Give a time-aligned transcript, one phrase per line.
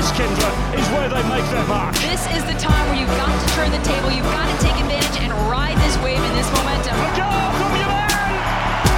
[0.00, 1.94] this, Kyndra, is where they make their mark.
[1.96, 4.74] This is the time where you've got to turn the table, you've got to take
[4.80, 6.96] advantage and ride this wave and this momentum.
[6.96, 8.08] A goal from your man!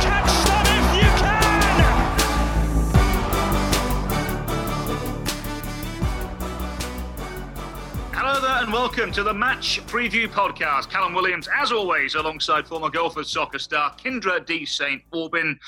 [0.01, 1.83] Catch them if you can!
[8.15, 10.89] Hello there and welcome to the Match Preview Podcast.
[10.89, 14.65] Callum Williams, as always, alongside former Gophers soccer star Kyndra D.
[14.65, 15.03] St.
[15.13, 15.59] Aubin.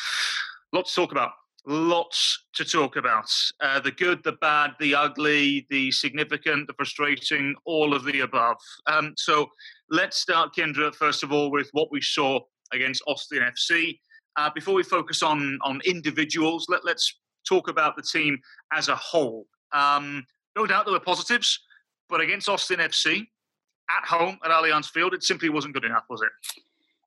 [0.73, 1.33] Lots to talk about.
[1.67, 3.31] Lots to talk about.
[3.61, 8.57] Uh, the good, the bad, the ugly, the significant, the frustrating, all of the above.
[8.87, 9.49] Um, so
[9.89, 12.41] let's start, Kyndra, first of all, with what we saw
[12.73, 13.99] against Austin FC.
[14.37, 18.39] Uh, before we focus on, on individuals, let, let's talk about the team
[18.73, 19.47] as a whole.
[19.73, 21.59] Um, no doubt there were positives,
[22.11, 23.27] but against Austin FC
[23.91, 26.29] at home at Allianz Field, it simply wasn't good enough, was it?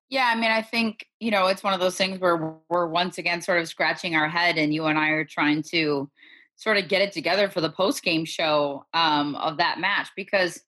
[0.10, 3.18] Yeah, I mean, I think, you know, it's one of those things where we're once
[3.18, 6.10] again sort of scratching our head, and you and I are trying to
[6.56, 10.62] sort of get it together for the post game show um, of that match because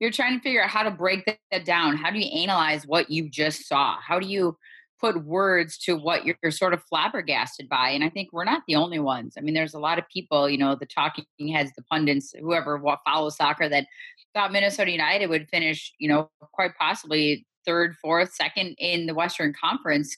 [0.00, 1.96] you're trying to figure out how to break that down.
[1.96, 3.96] How do you analyze what you just saw?
[4.00, 4.58] How do you
[5.00, 7.90] put words to what you're, you're sort of flabbergasted by?
[7.90, 9.34] And I think we're not the only ones.
[9.38, 12.82] I mean, there's a lot of people, you know, the talking heads, the pundits, whoever
[13.06, 13.86] follows soccer that
[14.34, 19.54] thought Minnesota United would finish, you know, quite possibly third, fourth, second in the Western
[19.58, 20.16] Conference,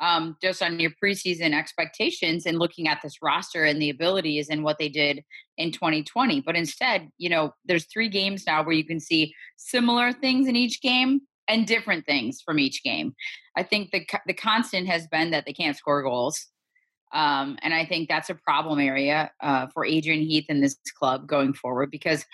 [0.00, 4.62] um, just on your preseason expectations and looking at this roster and the abilities and
[4.62, 5.24] what they did
[5.56, 6.42] in 2020.
[6.42, 10.56] But instead, you know, there's three games now where you can see similar things in
[10.56, 13.14] each game and different things from each game.
[13.56, 16.46] I think the the constant has been that they can't score goals.
[17.12, 21.26] Um, and I think that's a problem area uh, for Adrian Heath and this club
[21.26, 22.24] going forward because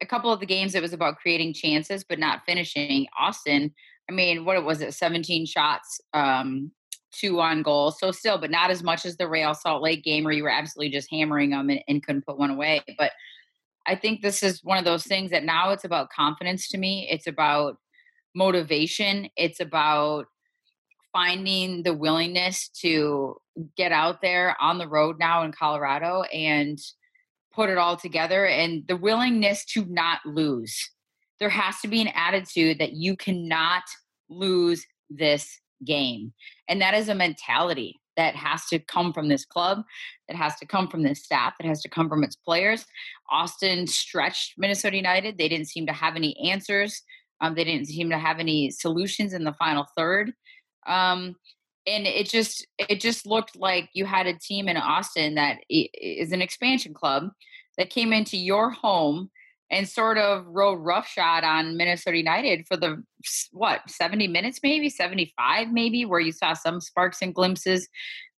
[0.00, 3.06] a couple of the games it was about creating chances but not finishing.
[3.18, 3.72] Austin,
[4.08, 4.94] I mean, what was it?
[4.94, 6.70] 17 shots, um,
[7.12, 7.90] two on goal.
[7.90, 10.50] So still, but not as much as the Real Salt Lake game where you were
[10.50, 12.82] absolutely just hammering them and, and couldn't put one away.
[12.96, 13.12] But
[13.86, 17.08] I think this is one of those things that now it's about confidence to me.
[17.10, 17.78] It's about
[18.34, 19.28] motivation.
[19.36, 20.26] It's about
[21.12, 23.36] finding the willingness to
[23.76, 26.78] get out there on the road now in Colorado and
[27.58, 30.78] put it all together and the willingness to not lose.
[31.40, 33.82] There has to be an attitude that you cannot
[34.30, 36.32] lose this game.
[36.68, 39.82] And that is a mentality that has to come from this club,
[40.28, 42.86] that has to come from this staff, that has to come from its players.
[43.28, 45.36] Austin stretched Minnesota United.
[45.36, 47.02] They didn't seem to have any answers.
[47.40, 50.32] Um, they didn't seem to have any solutions in the final third.
[50.86, 51.34] Um,
[51.88, 56.32] and it just it just looked like you had a team in Austin that is
[56.32, 57.30] an expansion club
[57.76, 59.30] that came into your home
[59.70, 63.02] and sort of rode roughshod on Minnesota United for the
[63.52, 67.88] what 70 minutes maybe 75 maybe where you saw some sparks and glimpses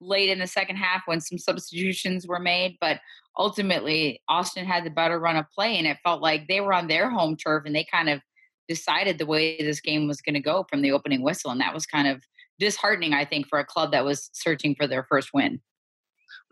[0.01, 3.01] late in the second half when some substitutions were made but
[3.37, 6.87] ultimately Austin had the better run of play and it felt like they were on
[6.87, 8.21] their home turf and they kind of
[8.69, 11.75] decided the way this game was going to go from the opening whistle and that
[11.75, 12.23] was kind of
[12.59, 15.61] disheartening I think for a club that was searching for their first win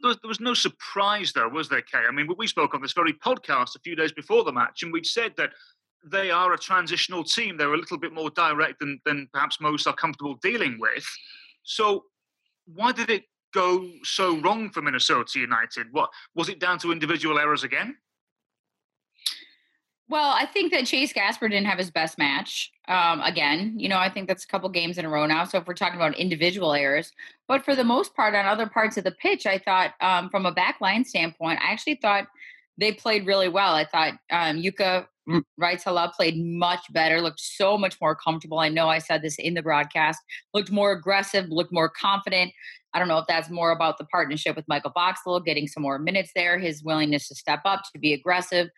[0.00, 2.02] there was, there was no surprise, though, was there, Kay?
[2.08, 4.92] I mean, we spoke on this very podcast a few days before the match, and
[4.92, 5.50] we'd said that
[6.04, 7.56] they are a transitional team.
[7.56, 11.04] They're a little bit more direct than, than perhaps most are comfortable dealing with.
[11.62, 12.04] So,
[12.66, 13.24] why did it
[13.54, 15.86] go so wrong for Minnesota United?
[15.92, 17.96] What was it down to individual errors again?
[20.08, 22.70] Well, I think that Chase Gasper didn't have his best match.
[22.86, 25.44] Um, again, you know, I think that's a couple games in a row now.
[25.44, 27.12] So if we're talking about individual errors,
[27.48, 30.46] but for the most part, on other parts of the pitch, I thought um, from
[30.46, 32.28] a backline standpoint, I actually thought
[32.78, 33.74] they played really well.
[33.74, 35.06] I thought um, Jukka
[35.60, 38.60] Raitala played much better, looked so much more comfortable.
[38.60, 40.20] I know I said this in the broadcast,
[40.54, 42.52] looked more aggressive, looked more confident.
[42.94, 45.98] I don't know if that's more about the partnership with Michael Boxall, getting some more
[45.98, 48.68] minutes there, his willingness to step up, to be aggressive.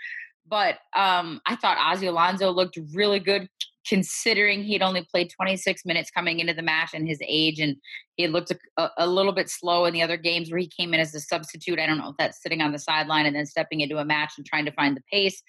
[0.49, 3.49] But um, I thought Ozzie Alonso looked really good
[3.89, 7.77] considering he'd only played 26 minutes coming into the match and his age and
[8.17, 11.01] he looked a, a, little bit slow in the other games where he came in
[11.01, 11.79] as a substitute.
[11.79, 14.35] I don't know if that's sitting on the sideline and then stepping into a match
[14.37, 15.43] and trying to find the pace.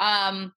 [0.00, 0.52] Um,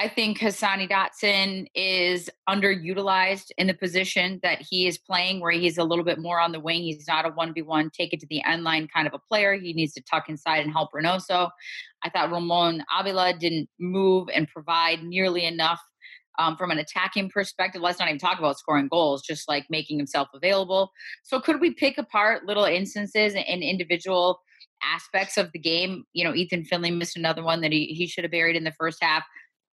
[0.00, 5.76] I think Hassani Dotson is underutilized in the position that he is playing, where he's
[5.76, 6.82] a little bit more on the wing.
[6.82, 9.54] He's not a 1v1, take it to the end line kind of a player.
[9.54, 11.50] He needs to tuck inside and help Reynoso.
[12.04, 15.80] I thought Ramon Abila didn't move and provide nearly enough
[16.38, 17.82] um, from an attacking perspective.
[17.82, 20.92] Let's not even talk about scoring goals, just like making himself available.
[21.24, 24.40] So, could we pick apart little instances and individual
[24.80, 26.04] aspects of the game?
[26.12, 28.74] You know, Ethan Finlay missed another one that he, he should have buried in the
[28.78, 29.24] first half.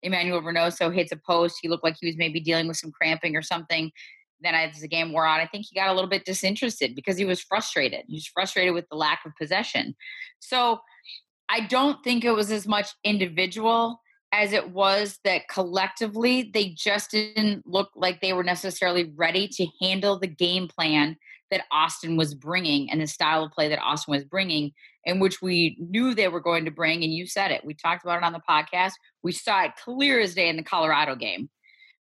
[0.03, 1.59] Emmanuel Reynoso hits a post.
[1.61, 3.91] He looked like he was maybe dealing with some cramping or something.
[4.41, 7.17] Then as the game wore on, I think he got a little bit disinterested because
[7.17, 8.05] he was frustrated.
[8.07, 9.95] He was frustrated with the lack of possession.
[10.39, 10.79] So
[11.49, 14.01] I don't think it was as much individual
[14.33, 19.67] as it was that collectively they just didn't look like they were necessarily ready to
[19.81, 21.17] handle the game plan
[21.51, 24.71] that Austin was bringing and the style of play that Austin was bringing,
[25.05, 27.03] in which we knew they were going to bring.
[27.03, 27.65] And you said it.
[27.65, 28.93] We talked about it on the podcast.
[29.23, 31.49] We saw it clear as day in the Colorado game.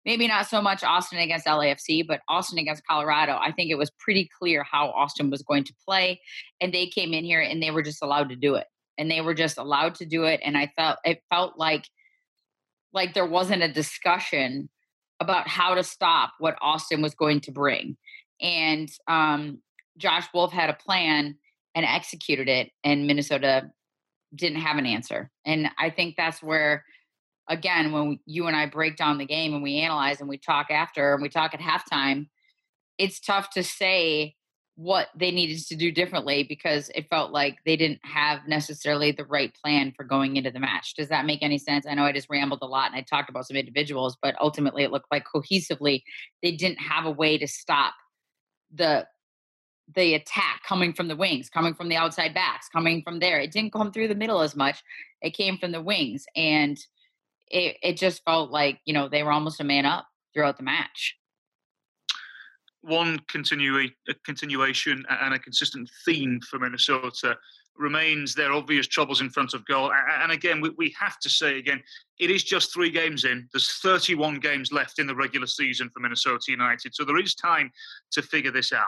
[0.05, 3.39] Maybe not so much Austin against LAFC, but Austin against Colorado.
[3.41, 6.21] I think it was pretty clear how Austin was going to play.
[6.61, 8.67] And they came in here and they were just allowed to do it.
[8.97, 10.41] And they were just allowed to do it.
[10.43, 11.85] And I felt it felt like
[12.93, 14.69] like there wasn't a discussion
[15.21, 17.97] about how to stop what Austin was going to bring.
[18.41, 19.61] And um,
[19.99, 21.37] Josh Wolff had a plan
[21.75, 23.71] and executed it, and Minnesota
[24.35, 25.31] didn't have an answer.
[25.45, 26.85] And I think that's where,
[27.49, 30.39] again, when we, you and I break down the game and we analyze and we
[30.39, 32.29] talk after and we talk at halftime,
[32.99, 34.35] it's tough to say
[34.77, 39.25] what they needed to do differently because it felt like they didn't have necessarily the
[39.27, 40.95] right plan for going into the match.
[40.95, 41.87] Does that make any sense?
[41.87, 44.83] I know I just rambled a lot and I talked about some individuals, but ultimately
[44.83, 46.03] it looked like cohesively
[46.43, 47.93] they didn't have a way to stop
[48.73, 49.07] the
[49.95, 53.41] the attack coming from the wings, coming from the outside backs, coming from there.
[53.41, 54.83] It didn't come through the middle as much.
[55.23, 56.79] It came from the wings and
[57.49, 60.63] it it just felt like, you know, they were almost a man up throughout the
[60.63, 61.17] match
[62.83, 63.89] one continua-
[64.25, 67.37] continuation and a consistent theme for Minnesota
[67.77, 69.91] remains their obvious troubles in front of goal.
[69.93, 71.83] And again, we have to say again,
[72.19, 73.49] it is just three games in.
[73.53, 76.95] There's 31 games left in the regular season for Minnesota United.
[76.95, 77.71] So there is time
[78.13, 78.85] to figure this out.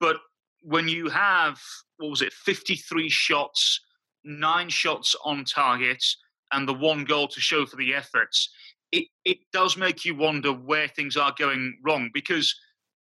[0.00, 0.16] But
[0.62, 1.60] when you have,
[1.98, 3.80] what was it, 53 shots,
[4.24, 6.04] nine shots on target,
[6.52, 8.50] and the one goal to show for the efforts,
[8.92, 12.54] it, it does make you wonder where things are going wrong because–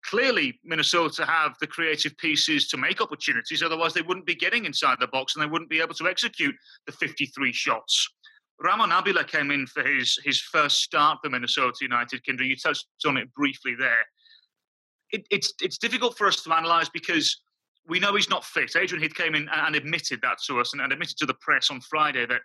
[0.07, 3.63] clearly Minnesota have the creative pieces to make opportunities.
[3.63, 6.55] Otherwise, they wouldn't be getting inside the box and they wouldn't be able to execute
[6.87, 8.09] the 53 shots.
[8.61, 12.23] Ramon Abila came in for his his first start for Minnesota United.
[12.25, 14.07] Kyndra, you touched on it briefly there.
[15.13, 17.41] It, it's it's difficult for us to analyse because
[17.89, 18.75] we know he's not fit.
[18.77, 21.71] Adrian Heath came in and admitted that to us and, and admitted to the press
[21.71, 22.41] on Friday that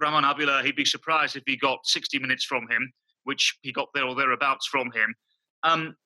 [0.00, 2.90] Ramon Abila, he'd be surprised if he got 60 minutes from him,
[3.24, 5.14] which he got there or thereabouts from him.
[5.62, 5.96] Um,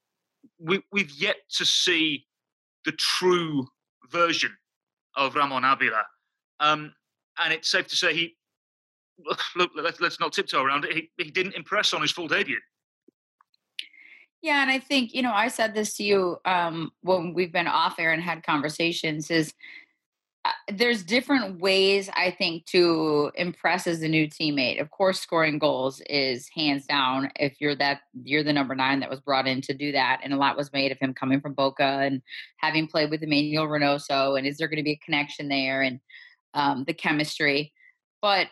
[0.58, 2.26] we, we've yet to see
[2.84, 3.66] the true
[4.10, 4.52] version
[5.16, 6.02] of Ramon Abila.
[6.60, 6.92] Um,
[7.38, 8.36] and it's safe to say he,
[9.56, 10.94] look, let's, let's not tiptoe around it.
[10.94, 12.58] He, he didn't impress on his full debut.
[14.42, 17.68] Yeah, and I think you know I said this to you um, when we've been
[17.68, 19.30] off air and had conversations.
[19.30, 19.54] Is
[20.44, 24.80] uh, there's different ways I think to impress as a new teammate.
[24.80, 27.30] Of course, scoring goals is hands down.
[27.36, 30.32] If you're that, you're the number nine that was brought in to do that, and
[30.32, 32.20] a lot was made of him coming from Boca and
[32.56, 34.36] having played with Emmanuel Reynoso.
[34.36, 36.00] And is there going to be a connection there and
[36.54, 37.72] um, the chemistry?
[38.20, 38.48] But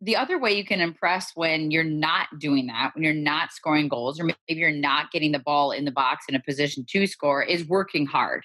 [0.00, 3.88] the other way you can impress when you're not doing that, when you're not scoring
[3.88, 7.06] goals, or maybe you're not getting the ball in the box in a position to
[7.06, 8.44] score, is working hard.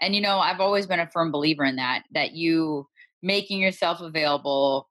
[0.00, 2.88] And you know, I've always been a firm believer in that that you
[3.22, 4.88] making yourself available,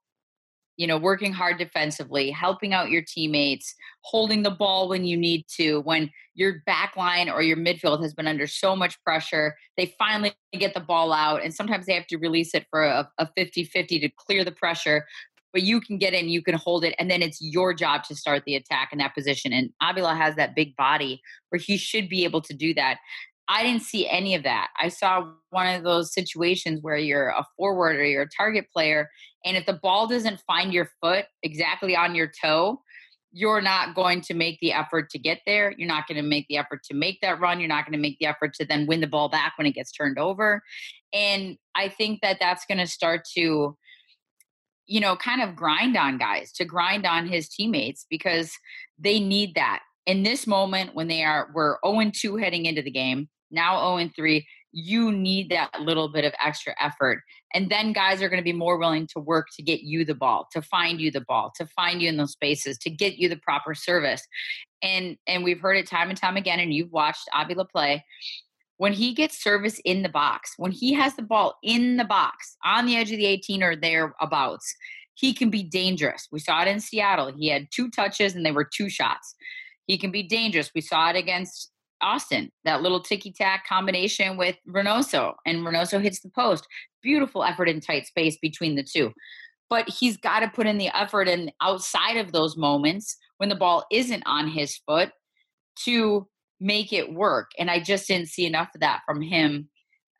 [0.76, 5.44] you know, working hard defensively, helping out your teammates, holding the ball when you need
[5.56, 9.94] to, when your back line or your midfield has been under so much pressure, they
[9.98, 13.28] finally get the ball out and sometimes they have to release it for a, a
[13.36, 15.04] 50-50 to clear the pressure
[15.52, 18.14] but you can get in, you can hold it, and then it's your job to
[18.14, 19.52] start the attack in that position.
[19.52, 22.98] And Abila has that big body where he should be able to do that.
[23.48, 24.68] I didn't see any of that.
[24.78, 29.08] I saw one of those situations where you're a forward or you're a target player,
[29.44, 32.82] and if the ball doesn't find your foot exactly on your toe,
[33.30, 35.74] you're not going to make the effort to get there.
[35.76, 37.60] You're not going to make the effort to make that run.
[37.60, 39.74] You're not going to make the effort to then win the ball back when it
[39.74, 40.62] gets turned over.
[41.12, 43.76] And I think that that's going to start to,
[44.88, 48.52] you know, kind of grind on guys, to grind on his teammates because
[48.98, 49.80] they need that.
[50.06, 53.98] In this moment, when they are, we're 0 2 heading into the game, now 0
[53.98, 57.22] and 3, you need that little bit of extra effort.
[57.54, 60.14] And then guys are going to be more willing to work to get you the
[60.14, 63.28] ball, to find you the ball, to find you in those spaces, to get you
[63.28, 64.22] the proper service.
[64.82, 68.04] And and we've heard it time and time again, and you've watched Abila play.
[68.78, 72.56] When he gets service in the box, when he has the ball in the box
[72.64, 74.74] on the edge of the 18 or thereabouts,
[75.14, 76.28] he can be dangerous.
[76.30, 77.32] We saw it in Seattle.
[77.36, 79.34] He had two touches and they were two shots.
[79.86, 80.70] He can be dangerous.
[80.74, 86.20] We saw it against Austin, that little ticky tack combination with Reynoso, and Reynoso hits
[86.20, 86.66] the post.
[87.02, 89.12] Beautiful effort in tight space between the two.
[89.68, 93.56] But he's got to put in the effort and outside of those moments when the
[93.56, 95.10] ball isn't on his foot
[95.84, 96.28] to
[96.60, 97.50] make it work.
[97.58, 99.68] And I just didn't see enough of that from him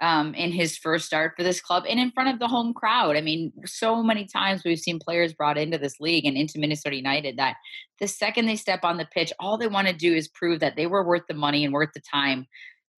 [0.00, 3.16] um, in his first start for this club and in front of the home crowd.
[3.16, 6.96] I mean, so many times we've seen players brought into this league and into Minnesota
[6.96, 7.56] United that
[7.98, 10.76] the second they step on the pitch, all they want to do is prove that
[10.76, 12.46] they were worth the money and worth the time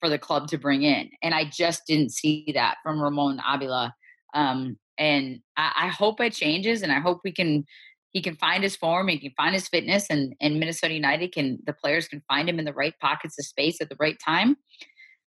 [0.01, 1.11] for the club to bring in.
[1.23, 3.93] And I just didn't see that from Ramon Abila.
[4.35, 7.65] Um, and I, I hope it changes and I hope we can
[8.13, 11.59] he can find his form, he can find his fitness, and and Minnesota United can
[11.65, 14.57] the players can find him in the right pockets of space at the right time.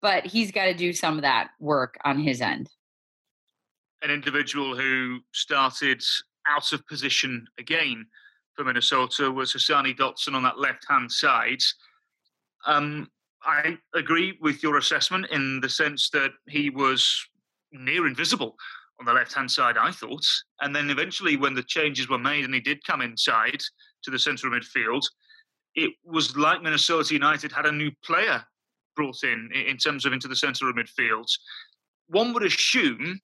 [0.01, 2.69] But he's got to do some of that work on his end.
[4.01, 6.03] An individual who started
[6.49, 8.05] out of position again
[8.55, 11.61] for Minnesota was Hassani Dotson on that left hand side.
[12.65, 13.09] Um,
[13.43, 17.25] I agree with your assessment in the sense that he was
[17.71, 18.55] near invisible
[19.03, 20.25] on the left hand side, I thought.
[20.61, 23.59] And then eventually, when the changes were made and he did come inside
[24.03, 25.01] to the centre of midfield,
[25.75, 28.43] it was like Minnesota United had a new player
[28.95, 31.25] brought in in terms of into the centre of midfield.
[32.07, 33.19] One would assume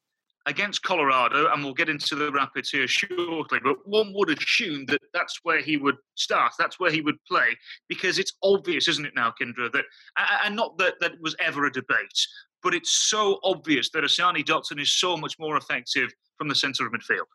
[0.45, 5.01] against Colorado, and we'll get into the Rapids here shortly, but one would assume that
[5.13, 7.55] that's where he would start, that's where he would play,
[7.88, 9.86] because it's obvious, isn't it now, Kyndra, that,
[10.43, 12.27] and not that that was ever a debate,
[12.63, 16.85] but it's so obvious that Hassani Dotson is so much more effective from the centre
[16.85, 17.27] of midfield.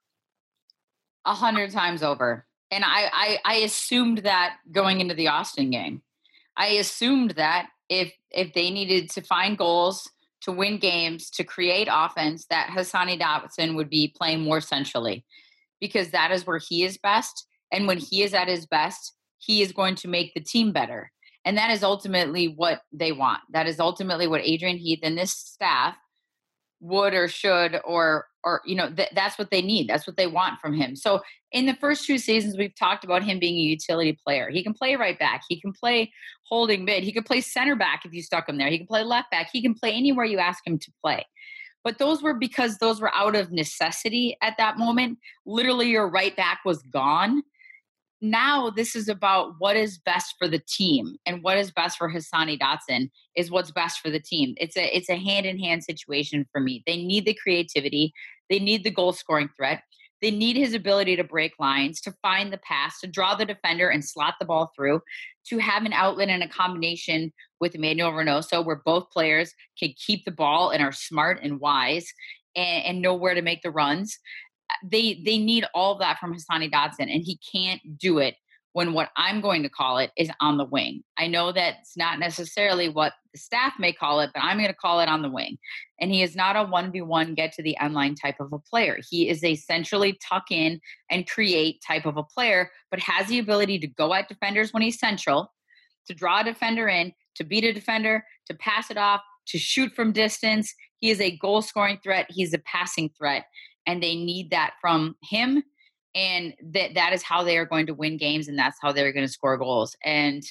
[1.24, 2.46] A hundred times over.
[2.70, 6.02] And I, I, I assumed that going into the Austin game.
[6.56, 10.10] I assumed that if if they needed to find goals
[10.42, 15.24] to win games, to create offense, that Hassani Dotson would be playing more centrally
[15.80, 17.46] because that is where he is best.
[17.72, 21.10] And when he is at his best, he is going to make the team better.
[21.44, 23.40] And that is ultimately what they want.
[23.50, 25.96] That is ultimately what Adrian Heath and this staff
[26.80, 29.88] would or should or or you know th- that's what they need.
[29.88, 30.96] That's what they want from him.
[30.96, 31.20] So
[31.50, 34.50] in the first two seasons we've talked about him being a utility player.
[34.50, 35.42] He can play right back.
[35.48, 36.12] He can play
[36.46, 37.02] holding mid.
[37.02, 38.68] He can play center back if you stuck him there.
[38.68, 39.48] He can play left back.
[39.52, 41.24] He can play anywhere you ask him to play.
[41.82, 45.18] But those were because those were out of necessity at that moment.
[45.46, 47.42] Literally your right back was gone
[48.24, 52.10] now this is about what is best for the team and what is best for
[52.10, 54.54] Hassani Dotson is what's best for the team.
[54.56, 56.82] It's a it's a hand in hand situation for me.
[56.86, 58.14] They need the creativity,
[58.48, 59.82] they need the goal scoring threat,
[60.22, 63.90] they need his ability to break lines, to find the pass, to draw the defender
[63.90, 65.02] and slot the ball through,
[65.48, 70.24] to have an outlet and a combination with Emmanuel Reynoso where both players can keep
[70.24, 72.06] the ball and are smart and wise
[72.56, 74.18] and, and know where to make the runs
[74.82, 78.36] they they need all of that from Hassani Dotson, and he can't do it
[78.74, 81.04] when what I'm going to call it is on the wing.
[81.16, 84.74] I know that's not necessarily what the staff may call it, but I'm going to
[84.74, 85.58] call it on the wing.
[86.00, 88.98] And he is not a 1v1 get to the end line type of a player.
[89.08, 93.38] He is a centrally tuck in and create type of a player, but has the
[93.38, 95.52] ability to go at defenders when he's central,
[96.08, 99.92] to draw a defender in, to beat a defender, to pass it off, to shoot
[99.92, 100.74] from distance.
[100.98, 103.44] He is a goal scoring threat, he's a passing threat
[103.86, 105.62] and they need that from him
[106.14, 109.12] and that that is how they are going to win games and that's how they're
[109.12, 110.42] going to score goals and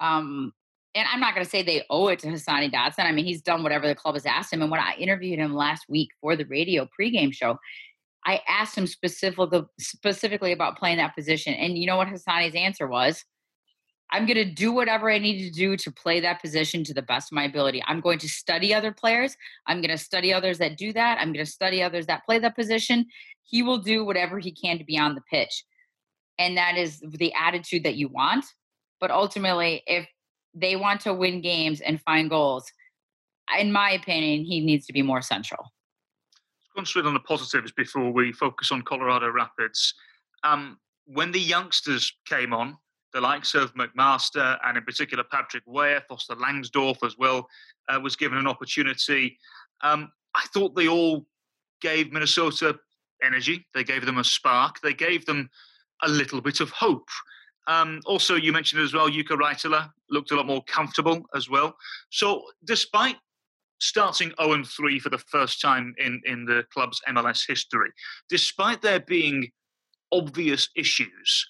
[0.00, 0.52] um
[0.94, 3.04] and I'm not going to say they owe it to Hassani Dotson.
[3.04, 4.60] I mean, he's done whatever the club has asked him.
[4.60, 7.58] And when I interviewed him last week for the radio pregame show,
[8.26, 11.54] I asked him specifically specifically about playing that position.
[11.54, 13.24] And you know what Hassani's answer was?
[14.12, 17.02] I'm going to do whatever I need to do to play that position to the
[17.02, 17.82] best of my ability.
[17.86, 19.36] I'm going to study other players.
[19.66, 21.18] I'm going to study others that do that.
[21.18, 23.06] I'm going to study others that play that position.
[23.42, 25.64] He will do whatever he can to be on the pitch.
[26.38, 28.44] And that is the attitude that you want.
[29.00, 30.08] But ultimately, if
[30.54, 32.70] they want to win games and find goals,
[33.58, 35.62] in my opinion, he needs to be more central.
[35.62, 39.94] Let's concentrate on the positives before we focus on Colorado Rapids.
[40.42, 42.76] Um, when the youngsters came on,
[43.12, 47.48] the likes of McMaster and in particular Patrick Weah, Foster Langsdorf as well,
[47.88, 49.38] uh, was given an opportunity.
[49.82, 51.26] Um, I thought they all
[51.80, 52.78] gave Minnesota
[53.22, 53.66] energy.
[53.74, 54.80] They gave them a spark.
[54.80, 55.50] They gave them
[56.02, 57.08] a little bit of hope.
[57.66, 61.76] Um, also, you mentioned as well, Jukka Raitala looked a lot more comfortable as well.
[62.10, 63.16] So, despite
[63.80, 67.90] starting 0 3 for the first time in, in the club's MLS history,
[68.28, 69.50] despite there being
[70.12, 71.46] obvious issues,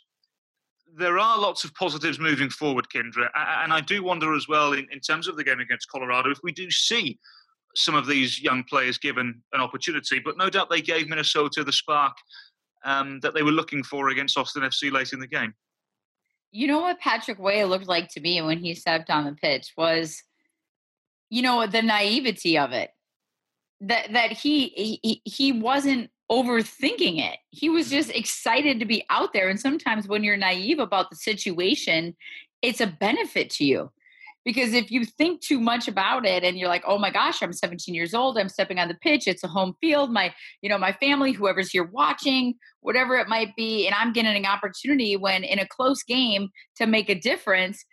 [0.97, 3.29] there are lots of positives moving forward, Kyndra.
[3.35, 6.39] And I do wonder as well, in, in terms of the game against Colorado, if
[6.43, 7.19] we do see
[7.77, 10.21] some of these young players given an opportunity.
[10.25, 12.17] But no doubt they gave Minnesota the spark
[12.85, 15.55] um, that they were looking for against Austin FC late in the game.
[16.53, 19.73] You know what Patrick Weah looked like to me when he stepped on the pitch
[19.77, 20.23] was,
[21.29, 22.91] you know, the naivety of it.
[23.83, 27.39] That that he he he wasn't overthinking it.
[27.51, 29.49] He was just excited to be out there.
[29.49, 32.17] And sometimes when you're naive about the situation,
[32.63, 33.91] it's a benefit to you.
[34.45, 37.53] Because if you think too much about it and you're like, oh my gosh, I'm
[37.53, 40.33] 17 years old, I'm stepping on the pitch, it's a home field, my,
[40.63, 44.47] you know, my family, whoever's here watching, whatever it might be, and I'm getting an
[44.47, 47.85] opportunity when in a close game to make a difference,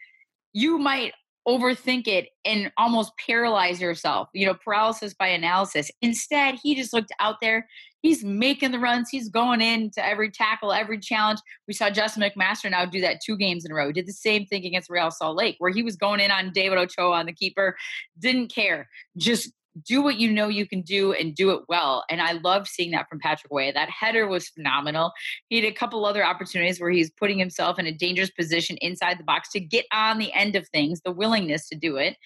[0.53, 1.11] you might
[1.47, 5.89] overthink it and almost paralyze yourself, you know, paralysis by analysis.
[6.01, 7.67] Instead, he just looked out there.
[8.01, 9.09] He's making the runs.
[9.09, 11.39] He's going into every tackle, every challenge.
[11.67, 13.87] We saw Justin McMaster now do that two games in a row.
[13.87, 16.51] He did the same thing against Real Salt Lake, where he was going in on
[16.51, 17.75] David Ochoa on the keeper,
[18.19, 19.51] didn't care, just
[19.83, 22.03] do what you know you can do and do it well.
[22.09, 23.73] And I love seeing that from Patrick Weah.
[23.73, 25.11] That header was phenomenal.
[25.49, 29.19] He had a couple other opportunities where he's putting himself in a dangerous position inside
[29.19, 32.17] the box to get on the end of things, the willingness to do it.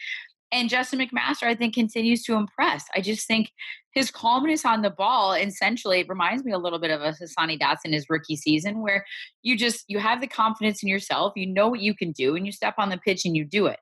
[0.52, 2.86] And Justin McMaster, I think, continues to impress.
[2.94, 3.52] I just think
[3.94, 7.94] his calmness on the ball, essentially, reminds me a little bit of a Hassani Dotson
[7.94, 9.06] his rookie season, where
[9.42, 12.46] you just you have the confidence in yourself, you know what you can do, and
[12.46, 13.80] you step on the pitch and you do it.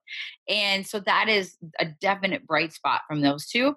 [0.48, 3.76] And so that is a definite bright spot from those two.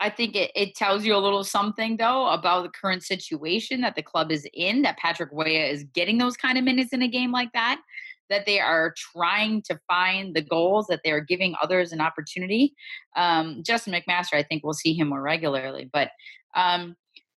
[0.00, 3.96] I think it, it tells you a little something though about the current situation that
[3.96, 7.08] the club is in, that Patrick Weah is getting those kind of minutes in a
[7.08, 7.80] game like that
[8.30, 12.74] that they are trying to find the goals, that they are giving others an opportunity.
[13.16, 15.88] Um, Justin McMaster, I think we'll see him more regularly.
[15.92, 16.10] But
[16.54, 16.96] um,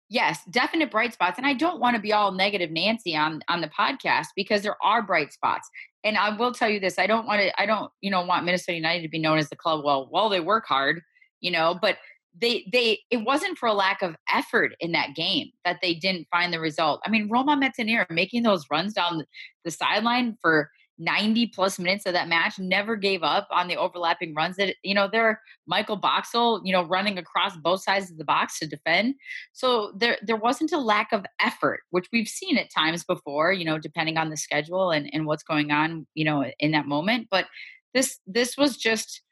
[0.09, 1.39] yes, definite bright spots.
[1.39, 4.77] And I don't want to be all negative Nancy on on the podcast because there
[4.83, 5.69] are bright spots.
[6.05, 7.61] And I will tell you this: I don't want to.
[7.61, 9.85] I don't, you know, want Minnesota United to be known as the club.
[9.85, 11.01] Well, well, they work hard,
[11.41, 11.99] you know, but
[12.39, 16.29] they they it wasn't for a lack of effort in that game that they didn't
[16.31, 17.01] find the result.
[17.05, 19.25] I mean, Romain Metanire making those runs down
[19.65, 20.71] the sideline for
[21.01, 24.95] 90 plus minutes of that match, never gave up on the overlapping runs that, you
[24.95, 29.15] know, there Michael Boxall, you know, running across both sides of the box to defend.
[29.53, 33.65] So there there wasn't a lack of effort, which we've seen at times before, you
[33.65, 37.29] know, depending on the schedule and, and what's going on, you know, in that moment.
[37.31, 37.47] But
[37.95, 39.23] this this was just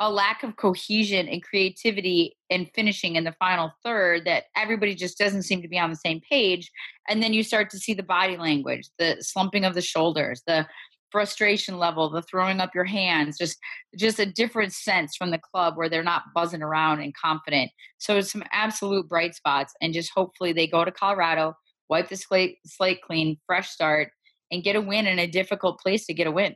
[0.00, 5.18] a lack of cohesion and creativity and finishing in the final third that everybody just
[5.18, 6.70] doesn't seem to be on the same page
[7.08, 10.64] and then you start to see the body language the slumping of the shoulders the
[11.10, 13.58] frustration level, the throwing up your hands, just
[13.96, 17.70] just a different sense from the club where they're not buzzing around and confident.
[17.98, 21.54] So some absolute bright spots, and just hopefully they go to Colorado,
[21.88, 24.10] wipe the slate slate clean, fresh start,
[24.50, 26.54] and get a win in a difficult place to get a win.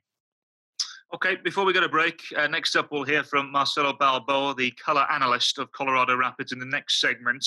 [1.14, 4.70] Okay, before we go to break, uh, next up we'll hear from Marcelo Balboa, the
[4.72, 7.46] color analyst of Colorado Rapids, in the next segment.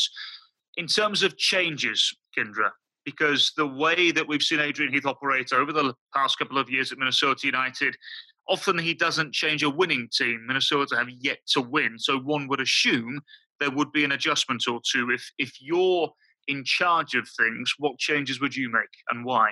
[0.78, 2.70] In terms of changes, Kyndra,
[3.06, 6.92] because the way that we've seen Adrian Heath operate over the past couple of years
[6.92, 7.96] at Minnesota United,
[8.50, 10.46] often he doesn't change a winning team.
[10.48, 13.22] Minnesota have yet to win, so one would assume
[13.60, 15.12] there would be an adjustment or two.
[15.12, 16.10] If if you're
[16.48, 19.52] in charge of things, what changes would you make and why?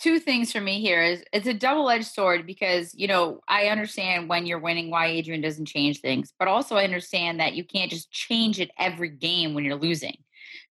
[0.00, 4.28] Two things for me here is it's a double-edged sword because you know I understand
[4.28, 7.90] when you're winning why Adrian doesn't change things, but also I understand that you can't
[7.90, 10.16] just change it every game when you're losing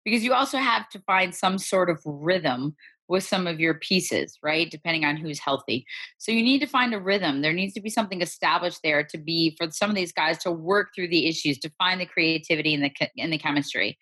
[0.04, 2.74] because you also have to find some sort of rhythm
[3.08, 4.70] with some of your pieces, right?
[4.70, 5.84] Depending on who's healthy.
[6.18, 7.42] So you need to find a rhythm.
[7.42, 10.50] There needs to be something established there to be for some of these guys to
[10.50, 13.98] work through the issues, to find the creativity and the and the chemistry.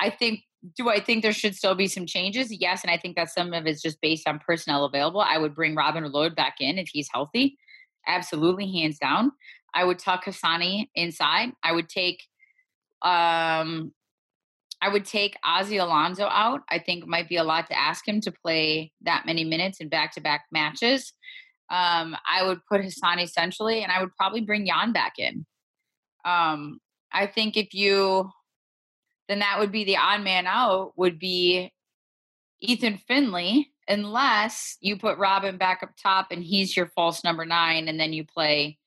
[0.00, 0.40] I think
[0.76, 2.48] do I think there should still be some changes?
[2.50, 5.20] Yes, and I think that some of it's just based on personnel available.
[5.20, 7.58] I would bring Robin Lod back in if he's healthy.
[8.06, 9.32] Absolutely, hands down.
[9.74, 11.50] I would tuck Hassani inside.
[11.62, 12.22] I would take
[13.02, 13.92] um
[14.80, 16.60] I would take Ozzie Alonso out.
[16.70, 19.88] I think might be a lot to ask him to play that many minutes in
[19.88, 21.12] back to back matches.
[21.70, 25.44] Um, I would put Hassani centrally and I would probably bring Jan back in.
[26.24, 26.78] Um,
[27.12, 28.30] I think if you,
[29.28, 31.72] then that would be the odd man out, would be
[32.60, 37.88] Ethan Finlay, unless you put Robin back up top and he's your false number nine
[37.88, 38.78] and then you play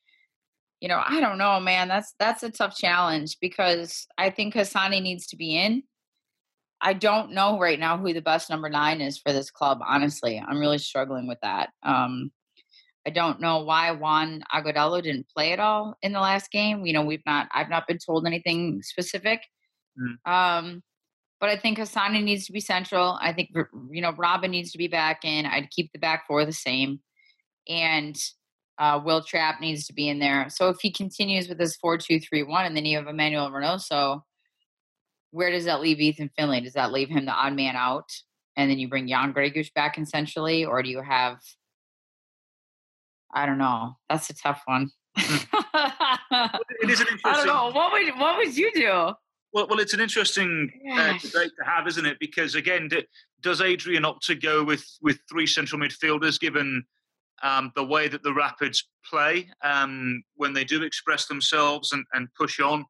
[0.82, 1.88] you know, I don't know, man.
[1.88, 5.84] That's that's a tough challenge because I think Hassani needs to be in.
[6.82, 9.80] I don't know right now who the best number nine is for this club.
[9.88, 11.70] Honestly, I'm really struggling with that.
[11.84, 12.32] Um,
[13.06, 16.84] I don't know why Juan Agudelo didn't play at all in the last game.
[16.86, 19.42] You know, we've not I've not been told anything specific.
[20.00, 20.32] Mm.
[20.32, 20.84] Um,
[21.40, 23.20] but I think Hassani needs to be central.
[23.22, 23.50] I think
[23.92, 25.46] you know Robin needs to be back in.
[25.46, 27.02] I'd keep the back four the same,
[27.68, 28.16] and
[28.82, 30.48] uh, Will Trapp needs to be in there.
[30.50, 33.52] So if he continues with this four two three one, and then you have Emmanuel
[33.52, 34.24] Reynoso,
[35.30, 36.62] where does that leave Ethan Finlay?
[36.62, 38.10] Does that leave him the odd man out,
[38.58, 41.38] and then you bring Jan Gregus back essentially, or do you have?
[43.32, 43.98] I don't know.
[44.10, 44.90] That's a tough one.
[45.16, 45.36] Hmm.
[46.82, 47.20] it is an interesting.
[47.24, 47.72] I don't know.
[47.72, 49.14] What would what would you do?
[49.54, 52.18] Well, well, it's an interesting uh, debate to have, isn't it?
[52.20, 52.90] Because again,
[53.42, 56.84] does Adrian opt to go with with three central midfielders, given
[57.44, 62.28] um, the way that the Rapids play um, when they do express themselves and, and
[62.38, 62.86] push on.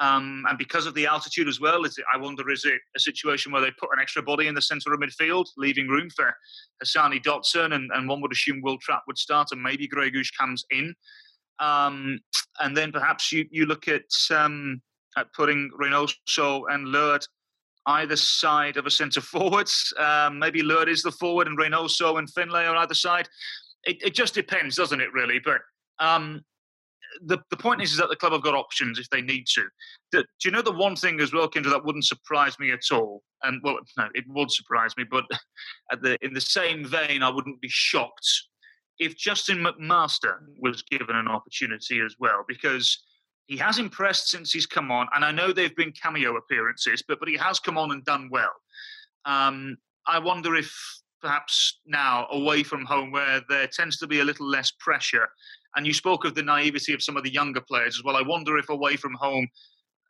[0.00, 3.00] Um, and because of the altitude as well, is it, I wonder is it a
[3.00, 6.34] situation where they put an extra body in the centre of midfield, leaving room for
[6.82, 10.64] Hassani Dotson, and, and one would assume Will Trapp would start, and maybe Gregus comes
[10.70, 10.94] in.
[11.58, 12.18] Um,
[12.60, 14.02] and then perhaps you, you look at,
[14.34, 14.82] um,
[15.16, 17.24] at putting Reynoso and Lod
[17.86, 19.68] either side of a centre forward.
[19.98, 23.28] Um, maybe Lod is the forward and Reynoso and Finlay on either side.
[23.84, 25.40] It, it just depends, doesn't it, really?
[25.44, 25.60] But
[25.98, 26.42] um,
[27.24, 29.66] the, the point is, is that the club have got options if they need to.
[30.12, 33.22] do you know the one thing as well, Kyndra, that wouldn't surprise me at all?
[33.42, 35.24] And well, no, it would surprise me, but
[36.02, 38.28] the, in the same vein, I wouldn't be shocked
[38.98, 43.02] if Justin McMaster was given an opportunity as well, because
[43.46, 47.18] he has impressed since he's come on, and I know they've been cameo appearances, but
[47.18, 48.52] but he has come on and done well.
[49.24, 50.72] Um, I wonder if
[51.22, 55.28] perhaps now away from home, where there tends to be a little less pressure,
[55.76, 58.16] and you spoke of the naivety of some of the younger players as well.
[58.16, 59.48] I wonder if away from home,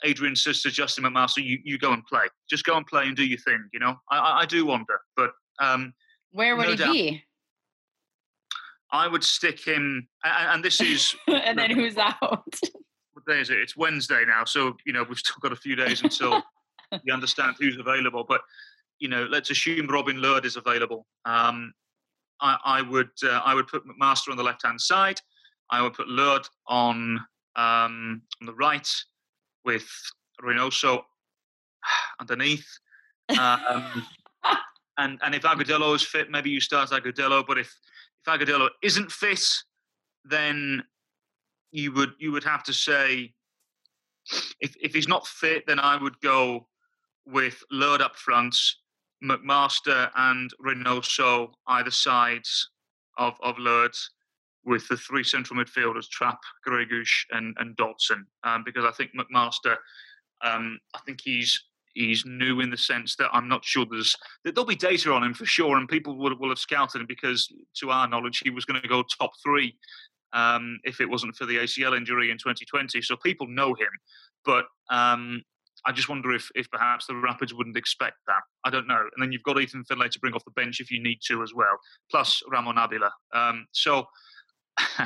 [0.04, 2.24] Adrian says to Justin McMaster, you, you go and play.
[2.50, 3.94] Just go and play and do your thing, you know?
[4.10, 5.00] I, I do wonder.
[5.16, 5.92] But um,
[6.32, 7.24] where would no he doubt, be?
[8.90, 11.14] I would stick him, and, and this is.
[11.28, 12.18] and then who's out?
[13.12, 13.58] what day is it?
[13.58, 14.44] It's Wednesday now.
[14.44, 16.42] So, you know, we've still got a few days until
[17.04, 18.24] we understand who's available.
[18.28, 18.40] But,
[19.02, 21.08] you know, let's assume Robin Lod is available.
[21.24, 21.74] Um,
[22.40, 25.20] I, I, would uh, I would put McMaster on the left hand side.
[25.70, 27.18] I would put Lod on
[27.56, 28.88] um, on the right
[29.64, 29.88] with
[30.40, 31.02] Reynoso
[32.20, 32.64] underneath.
[33.28, 34.06] Um,
[34.98, 37.44] and and if Agudelo is fit, maybe you start Agudelo.
[37.44, 37.74] But if
[38.24, 39.44] if Agudelo isn't fit,
[40.24, 40.84] then
[41.72, 43.34] you would you would have to say
[44.60, 46.68] if if he's not fit, then I would go
[47.26, 48.56] with Lod up front,
[49.22, 52.70] McMaster and Reynoso either sides
[53.18, 53.92] of of Lod
[54.64, 59.76] with the three central midfielders, Trapp, Gregus, and, and Dotson, um, because I think McMaster,
[60.44, 64.64] um, I think he's he's new in the sense that I'm not sure there's there'll
[64.64, 67.90] be data on him for sure, and people will, will have scouted him because, to
[67.90, 69.76] our knowledge, he was going to go top three
[70.32, 73.02] um, if it wasn't for the ACL injury in 2020.
[73.02, 73.90] So people know him,
[74.44, 75.42] but um,
[75.84, 78.42] I just wonder if, if perhaps the Rapids wouldn't expect that.
[78.64, 79.00] I don't know.
[79.00, 81.42] And then you've got Ethan Finlay to bring off the bench if you need to
[81.42, 81.78] as well,
[82.10, 83.10] plus Ramon Abila.
[83.34, 84.06] Um, so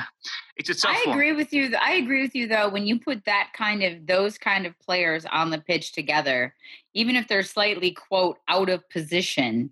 [0.57, 1.73] it's a tough I agree with you.
[1.79, 2.69] I agree with you though.
[2.69, 6.53] When you put that kind of those kind of players on the pitch together,
[6.93, 9.71] even if they're slightly quote out of position,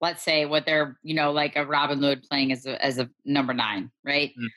[0.00, 3.08] let's say what they're you know like a Robin Lod playing as a as a
[3.24, 4.32] number nine, right?
[4.38, 4.48] Mm.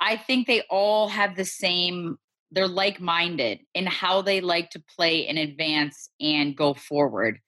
[0.00, 2.18] I think they all have the same.
[2.52, 7.38] They're like minded in how they like to play in advance and go forward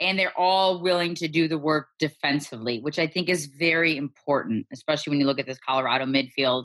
[0.00, 4.66] and they're all willing to do the work defensively, which I think is very important,
[4.72, 6.64] especially when you look at this Colorado midfield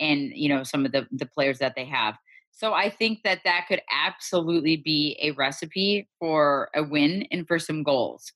[0.00, 2.16] and you know some of the the players that they have.
[2.52, 7.58] So I think that that could absolutely be a recipe for a win and for
[7.58, 8.32] some goals,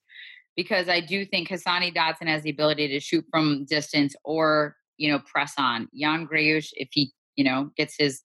[0.57, 5.11] because I do think Hassani Dotson has the ability to shoot from distance or you
[5.11, 5.89] know press on.
[5.99, 8.23] Jan Gregus, if he you know gets his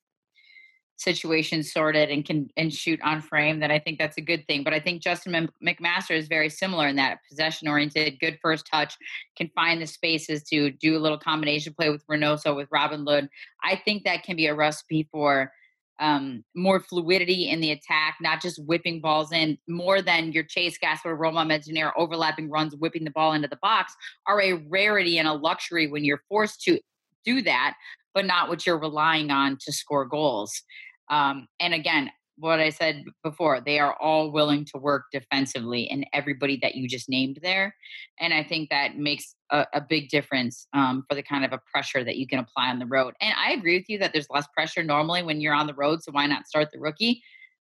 [0.99, 4.63] situation sorted and can and shoot on frame, then I think that's a good thing.
[4.63, 8.95] But I think Justin McMaster is very similar in that possession oriented, good first touch,
[9.37, 13.29] can find the spaces to do a little combination play with Reynoso, with Robin Lod.
[13.63, 15.51] I think that can be a recipe for
[15.99, 20.77] um, more fluidity in the attack, not just whipping balls in, more than your Chase
[20.77, 23.93] Gasper, Romain Metanire overlapping runs, whipping the ball into the box,
[24.27, 26.79] are a rarity and a luxury when you're forced to
[27.25, 27.75] do that,
[28.13, 30.63] but not what you're relying on to score goals.
[31.09, 36.05] Um, and again, what I said before, they are all willing to work defensively, and
[36.13, 37.75] everybody that you just named there.
[38.19, 41.59] And I think that makes a, a big difference um, for the kind of a
[41.71, 43.13] pressure that you can apply on the road.
[43.19, 46.01] And I agree with you that there's less pressure normally when you're on the road,
[46.01, 47.21] so why not start the rookie?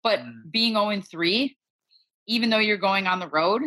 [0.02, 0.32] But mm.
[0.50, 1.56] being 0 3,
[2.26, 3.62] even though you're going on the road,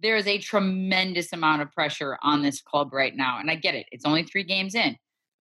[0.00, 3.38] there is a tremendous amount of pressure on this club right now.
[3.40, 4.96] And I get it, it's only three games in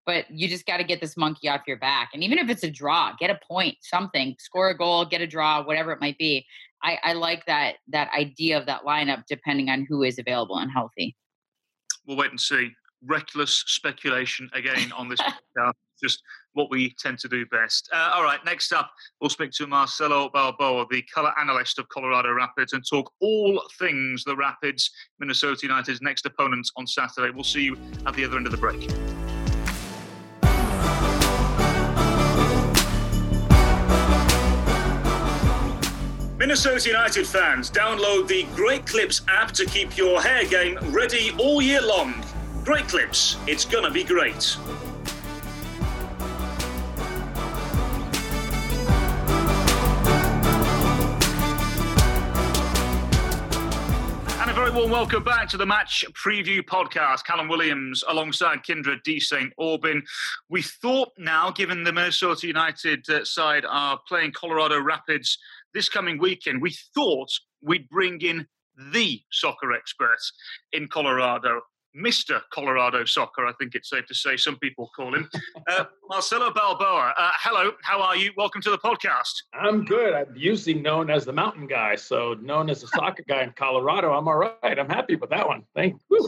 [0.05, 2.11] but you just got to get this monkey off your back.
[2.13, 5.27] And even if it's a draw, get a point, something, score a goal, get a
[5.27, 6.45] draw, whatever it might be.
[6.83, 10.71] I, I like that that idea of that lineup depending on who is available and
[10.71, 11.15] healthy.
[12.05, 12.71] We'll wait and see.
[13.03, 15.19] Reckless speculation again on this
[15.57, 15.73] podcast.
[16.01, 16.21] Just
[16.53, 17.89] what we tend to do best.
[17.91, 18.91] Uh, all right, next up,
[19.21, 24.23] we'll speak to Marcelo Balboa, the colour analyst of Colorado Rapids, and talk all things
[24.25, 27.31] the Rapids, Minnesota United's next opponent on Saturday.
[27.33, 28.89] We'll see you at the other end of the break.
[36.45, 41.59] Minnesota United fans, download the Great Clips app to keep your hair game ready all
[41.59, 42.23] year long.
[42.63, 43.37] Great clips.
[43.47, 44.55] It's gonna be great.
[54.39, 57.25] And a very warm welcome back to the match preview podcast.
[57.25, 59.19] Callum Williams alongside Kyndra D.
[59.19, 59.51] St.
[59.57, 60.03] Aubin.
[60.49, 65.39] We thought now, given the Minnesota United uh, side are playing Colorado Rapids
[65.75, 67.29] this coming weekend, we thought
[67.61, 68.47] we'd bring in
[68.93, 70.17] the soccer expert
[70.73, 71.61] in Colorado.
[71.95, 72.41] Mr.
[72.51, 74.35] Colorado Soccer, I think it's safe to say.
[74.35, 75.29] Some people call him.
[75.67, 77.11] Uh, Marcelo Balboa.
[77.17, 78.31] Uh, hello, how are you?
[78.37, 79.31] Welcome to the podcast.
[79.51, 80.13] I'm good.
[80.13, 84.13] I'm usually known as the mountain guy, so known as the soccer guy in Colorado.
[84.13, 84.53] I'm all right.
[84.63, 85.63] I'm happy with that one.
[85.73, 86.19] Thank you.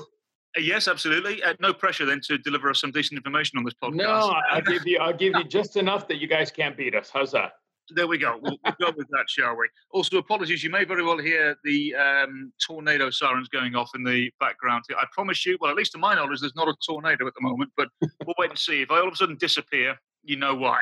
[0.58, 1.44] Uh, yes, absolutely.
[1.44, 3.96] Uh, no pressure then to deliver us some decent information on this podcast.
[3.96, 4.98] No, I'll give you.
[4.98, 7.12] I'll give you just enough that you guys can't beat us.
[7.14, 7.52] How's that?
[7.90, 8.38] There we go.
[8.42, 9.68] We'll, we'll go with that, shall we?
[9.92, 10.64] Also, apologies.
[10.64, 14.98] You may very well hear the um, tornado sirens going off in the background here.
[15.00, 17.42] I promise you, well, at least to my knowledge, there's not a tornado at the
[17.42, 18.82] moment, but we'll wait and see.
[18.82, 20.82] If I all of a sudden disappear, you know why.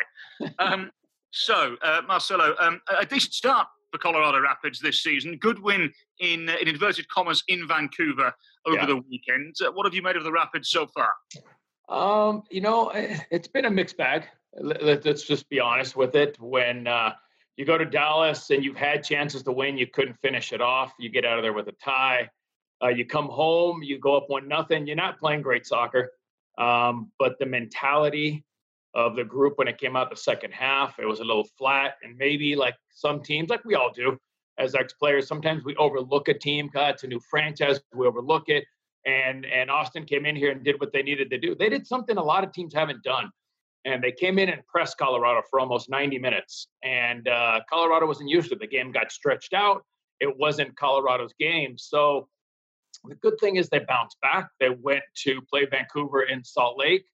[0.60, 0.92] Um,
[1.32, 5.38] so, uh, Marcelo, um, a decent start for Colorado Rapids this season.
[5.38, 8.34] Good win in, uh, in inverted commas in Vancouver
[8.66, 8.86] over Yeah.
[8.88, 9.56] the weekend.
[9.64, 11.10] Uh, what have you made of the Rapids so far?
[11.88, 14.24] Um, you know, eh, it's been a mixed bag.
[14.56, 16.40] Let- Let's just be honest with it.
[16.40, 17.14] When uh,
[17.58, 20.94] you go to Dallas and you've had chances to win, you couldn't finish it off.
[21.00, 22.30] You get out of there with a tie.
[22.84, 24.86] Uh, you come home, you go up one nothing.
[24.86, 26.12] You're not playing great soccer,
[26.58, 28.44] um, but the mentality
[28.94, 31.96] of the group when it came out the second half, it was a little flat.
[32.04, 34.18] And maybe like some teams, like we all do
[34.58, 36.70] as ex players, sometimes we overlook a team.
[36.74, 37.80] God, it's a new franchise.
[37.94, 38.66] We overlook it
[39.06, 41.56] and and Austin came in here and did what they needed to do.
[41.56, 43.30] They did something a lot of teams haven't done,
[43.86, 46.68] and they came in and pressed Colorado for almost 90 minutes.
[46.84, 48.60] And uh, Colorado wasn't used to it.
[48.60, 49.86] The game got stretched out.
[50.20, 51.78] It wasn't Colorado's game.
[51.78, 52.28] So
[53.06, 54.50] the good thing is they bounced back.
[54.60, 57.06] They went to play Vancouver in Salt Lake.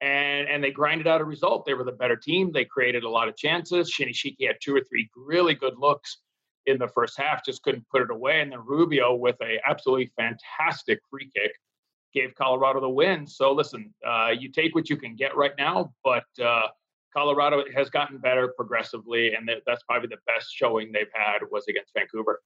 [0.00, 1.66] And, and they grinded out a result.
[1.66, 2.52] They were the better team.
[2.52, 3.92] They created a lot of chances.
[3.92, 6.18] Shinyashiki had two or three really good looks
[6.66, 8.40] in the first half, just couldn't put it away.
[8.40, 11.52] And then Rubio with a absolutely fantastic free kick
[12.14, 13.26] gave Colorado the win.
[13.26, 16.68] So listen, uh, you take what you can get right now, but uh,
[17.14, 21.92] Colorado has gotten better progressively, and that's probably the best showing they've had was against
[21.94, 22.40] Vancouver.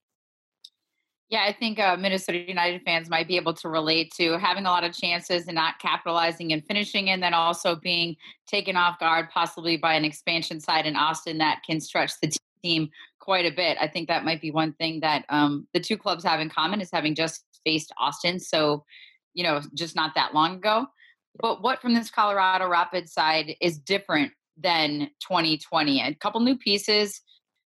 [1.31, 4.71] Yeah, I think uh, Minnesota United fans might be able to relate to having a
[4.71, 9.29] lot of chances and not capitalizing and finishing, and then also being taken off guard
[9.31, 12.89] possibly by an expansion side in Austin that can stretch the team
[13.21, 13.77] quite a bit.
[13.79, 16.81] I think that might be one thing that um, the two clubs have in common
[16.81, 18.85] is having just faced Austin, so
[19.35, 20.87] you know, just not that long ago.
[21.41, 26.01] But what from this Colorado Rapids side is different than 2020?
[26.01, 27.21] A couple new pieces.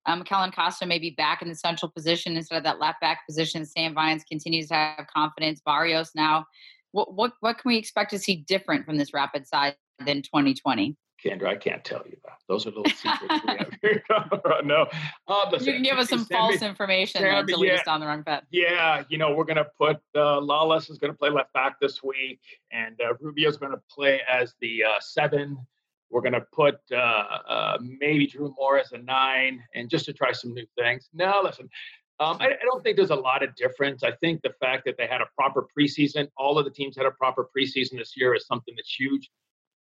[0.06, 3.26] Um, Kellyn Costa may be back in the central position instead of that left back
[3.26, 3.64] position.
[3.64, 5.60] Sam Vines continues to have confidence.
[5.64, 6.46] Barrios now.
[6.92, 10.96] What what what can we expect to see different from this rapid side than 2020?
[11.24, 12.38] Kyndra, I can't tell you that.
[12.48, 14.02] Those are little secrets we have here.
[14.64, 14.86] no,
[15.28, 17.74] uh, You can give us some send me- false information then Sammy, to lead yeah.
[17.74, 18.44] us down the wrong path.
[18.50, 21.78] Yeah, you know, we're going to put uh, Lawless is going to play left back
[21.80, 22.40] this week,
[22.72, 25.58] and uh, Rubio's going to play as the uh, seven.
[26.10, 30.12] We're going to put uh, uh, maybe Drew Moor as a nine, and just to
[30.12, 31.08] try some new things.
[31.14, 31.68] No, listen,
[32.18, 34.02] um, I, I don't think there's a lot of difference.
[34.02, 37.06] I think the fact that they had a proper preseason, all of the teams had
[37.06, 39.30] a proper preseason this year, is something that's huge.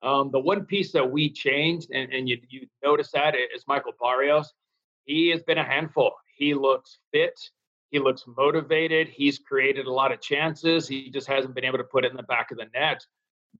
[0.03, 3.93] Um, the one piece that we changed, and, and you, you notice that, is Michael
[4.01, 4.53] Barrios.
[5.05, 6.13] He has been a handful.
[6.37, 7.39] He looks fit.
[7.91, 9.09] He looks motivated.
[9.09, 10.87] He's created a lot of chances.
[10.87, 13.05] He just hasn't been able to put it in the back of the net.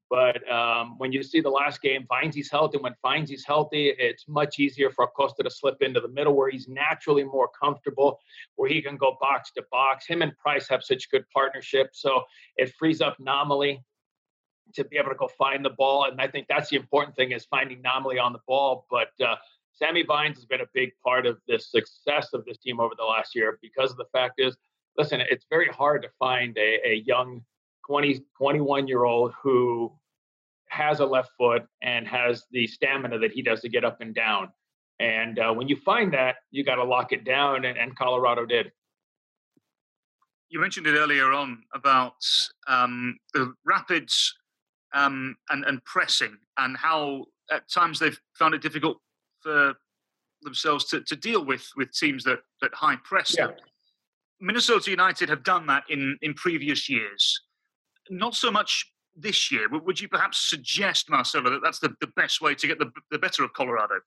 [0.09, 2.79] But um, when you see the last game, Vines he's healthy.
[2.79, 6.51] When Vines he's healthy, it's much easier for Acosta to slip into the middle where
[6.51, 8.19] he's naturally more comfortable,
[8.57, 10.07] where he can go box to box.
[10.07, 11.91] Him and Price have such good partnership.
[11.93, 12.23] So
[12.57, 13.81] it frees up Namli
[14.75, 16.05] to be able to go find the ball.
[16.05, 18.87] And I think that's the important thing is finding Namli on the ball.
[18.91, 19.37] But uh,
[19.73, 23.05] Sammy Vines has been a big part of the success of this team over the
[23.05, 24.57] last year because of the fact is,
[24.97, 27.43] listen, it's very hard to find a, a young
[27.87, 29.93] 20, 21 year old who
[30.69, 34.15] has a left foot and has the stamina that he does to get up and
[34.15, 34.49] down.
[35.01, 38.45] And uh, when you find that, you got to lock it down, and, and Colorado
[38.45, 38.71] did.
[40.51, 42.17] You mentioned it earlier on about
[42.69, 44.35] um, the Rapids
[44.95, 48.99] um, and, and pressing and how at times they've found it difficult
[49.41, 49.75] for
[50.43, 53.53] themselves to, to deal with with teams that, that high press them.
[54.41, 57.43] Minnesota United have done that in, in previous years.
[58.09, 59.69] Not so much this year.
[59.69, 62.91] Would would you perhaps suggest, Marcelo, that that's the, the best way to get the,
[63.11, 64.01] the better of Colorado?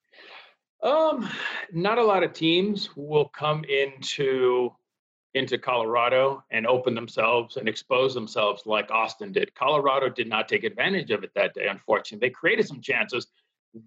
[0.82, 1.28] Um,
[1.72, 4.70] not a lot of teams will come into
[5.34, 9.54] into Colorado and open themselves and expose themselves like Austin did.
[9.54, 12.28] Colorado did not take advantage of it that day, unfortunately.
[12.28, 13.26] They created some chances.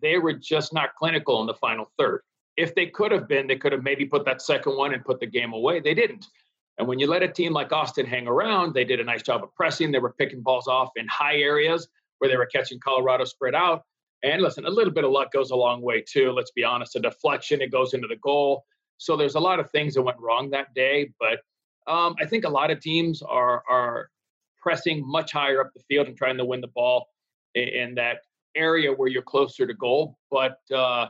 [0.01, 2.21] They were just not clinical in the final third.
[2.57, 5.19] If they could have been, they could have maybe put that second one and put
[5.19, 5.79] the game away.
[5.79, 6.25] They didn't.
[6.77, 9.43] And when you let a team like Austin hang around, they did a nice job
[9.43, 9.91] of pressing.
[9.91, 11.87] They were picking balls off in high areas
[12.19, 13.83] where they were catching Colorado spread out.
[14.23, 16.31] And listen, a little bit of luck goes a long way too.
[16.31, 16.95] Let's be honest.
[16.95, 18.65] A deflection, it goes into the goal.
[18.97, 21.11] So there's a lot of things that went wrong that day.
[21.19, 21.39] But
[21.91, 24.09] um, I think a lot of teams are are
[24.61, 27.07] pressing much higher up the field and trying to win the ball
[27.55, 28.17] in, in that
[28.55, 30.17] area where you're closer to goal.
[30.29, 31.07] But uh,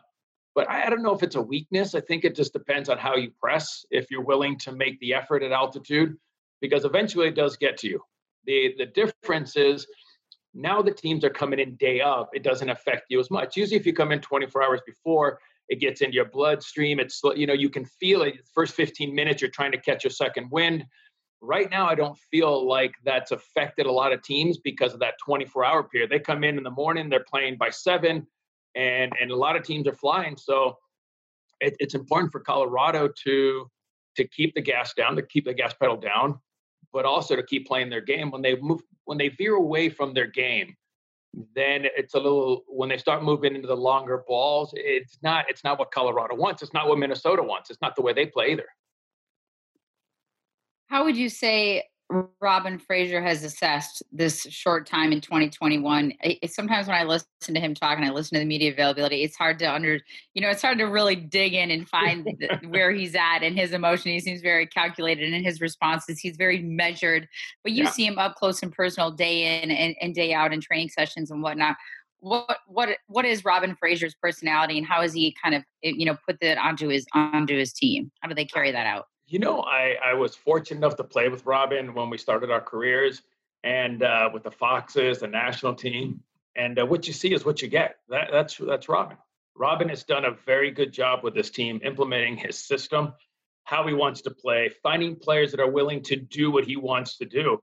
[0.54, 1.96] but I don't know if it's a weakness.
[1.96, 3.86] I think it just depends on how you press.
[3.92, 6.18] If you're willing to make the effort at altitude,
[6.62, 8.02] because eventually it does get to you.
[8.46, 9.88] The the difference is
[10.54, 12.30] now the teams are coming in day up.
[12.34, 13.56] It doesn't affect you as much.
[13.56, 17.00] Usually, if you come in 24 hours before, it gets into your bloodstream.
[17.00, 18.36] It's you know you can feel it.
[18.54, 20.86] First 15 minutes, you're trying to catch a second wind.
[21.42, 25.16] Right now, I don't feel like that's affected a lot of teams because of that
[25.24, 26.10] 24 hour period.
[26.10, 28.26] They come in in the morning, they're playing by seven,
[28.76, 30.38] and and a lot of teams are flying.
[30.38, 30.78] So
[31.60, 33.70] it, it's important for Colorado to
[34.16, 36.40] to keep the gas down, to keep the gas pedal down,
[36.92, 38.32] but also to keep playing their game.
[38.32, 40.76] When they move, when they veer away from their game,
[41.56, 42.64] then it's a little.
[42.68, 45.46] When they start moving into the longer balls, it's not.
[45.50, 46.62] It's not what Colorado wants.
[46.62, 47.70] It's not what Minnesota wants.
[47.70, 48.68] It's not the way they play either.
[50.88, 56.14] How would you say Robin Fraser has assessed this short time in 2021.
[56.22, 59.24] It, sometimes when I listen to him talk and I listen to the media availability,
[59.24, 60.00] it's hard to under,
[60.34, 63.58] you know, it's hard to really dig in and find the, where he's at and
[63.58, 64.12] his emotion.
[64.12, 66.20] He seems very calculated in his responses.
[66.20, 67.28] He's very measured,
[67.64, 67.92] but you yeah.
[67.92, 71.30] see him up close and personal day in and, and day out in training sessions
[71.30, 71.76] and whatnot.
[72.20, 76.06] What what what is Robin Fraser's personality and how has he kind of eh, you
[76.06, 78.12] know put that onto his onto his team?
[78.22, 79.06] How do they carry that out?
[79.30, 82.62] You know, I, I was fortunate enough to play with Robin when we started our
[82.62, 83.22] careers
[83.62, 86.22] and uh, with the Foxes, the national team.
[86.56, 87.98] And uh, what you see is what you get.
[88.08, 89.18] That, that's that's Robin.
[89.54, 93.14] Robin has done a very good job with this team implementing his system,
[93.66, 97.18] how he wants to play, finding players that are willing to do what he wants
[97.18, 97.60] to do.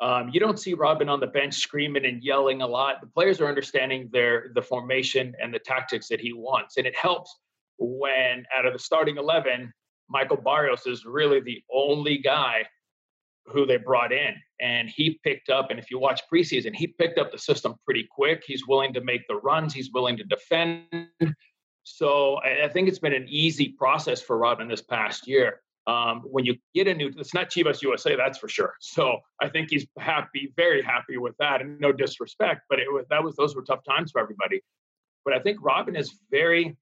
[0.00, 3.02] Um, you don't see Robin on the bench screaming and yelling a lot.
[3.02, 6.96] The players are understanding their the formation and the tactics that he wants, and it
[6.96, 7.38] helps
[7.78, 9.72] when out of the starting eleven,
[10.08, 12.64] Michael Barrios is really the only guy
[13.46, 14.34] who they brought in.
[14.60, 18.06] And he picked up, and if you watch preseason, he picked up the system pretty
[18.10, 18.42] quick.
[18.46, 20.84] He's willing to make the runs, he's willing to defend.
[21.82, 25.60] So I think it's been an easy process for Robin this past year.
[25.86, 28.72] Um, when you get a new, it's not Chivas USA, that's for sure.
[28.80, 33.04] So I think he's happy, very happy with that, and no disrespect, but it was
[33.10, 34.62] that was those were tough times for everybody.
[35.26, 36.74] But I think Robin is very,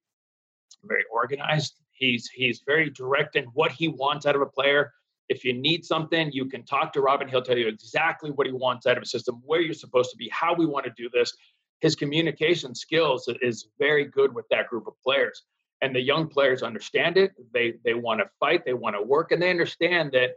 [0.84, 1.74] very organized.
[1.92, 4.92] He's he's very direct in what he wants out of a player.
[5.28, 7.28] If you need something, you can talk to Robin.
[7.28, 10.16] He'll tell you exactly what he wants out of a system, where you're supposed to
[10.16, 11.32] be, how we want to do this.
[11.80, 15.42] His communication skills is very good with that group of players.
[15.80, 17.32] And the young players understand it.
[17.52, 20.32] They they want to fight, they want to work, and they understand that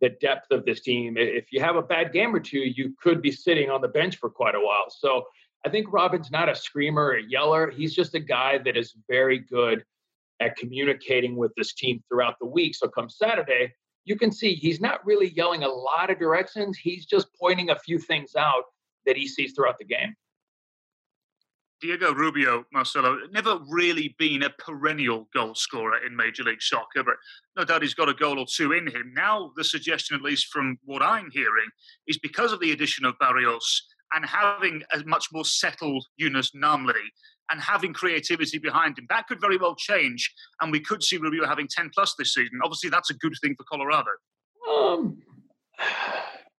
[0.00, 1.16] the depth of this team.
[1.16, 4.16] If you have a bad game or two, you could be sitting on the bench
[4.16, 4.86] for quite a while.
[4.88, 5.24] So
[5.64, 7.70] I think Robin's not a screamer or a yeller.
[7.70, 9.84] He's just a guy that is very good
[10.40, 12.74] at communicating with this team throughout the week.
[12.74, 13.74] So come Saturday,
[14.04, 16.78] you can see he's not really yelling a lot of directions.
[16.78, 18.64] He's just pointing a few things out
[19.06, 20.14] that he sees throughout the game.
[21.80, 27.14] Diego Rubio, Marcelo, never really been a perennial goal scorer in Major League Soccer, but
[27.56, 29.12] no doubt he's got a goal or two in him.
[29.14, 31.68] Now, the suggestion, at least from what I'm hearing,
[32.06, 36.92] is because of the addition of Barrios and having a much more settled Younes Namli,
[37.50, 39.06] and having creativity behind him.
[39.08, 42.60] That could very well change, and we could see Rubio having 10 plus this season.
[42.62, 44.10] Obviously, that's a good thing for Colorado.
[44.70, 45.18] Um,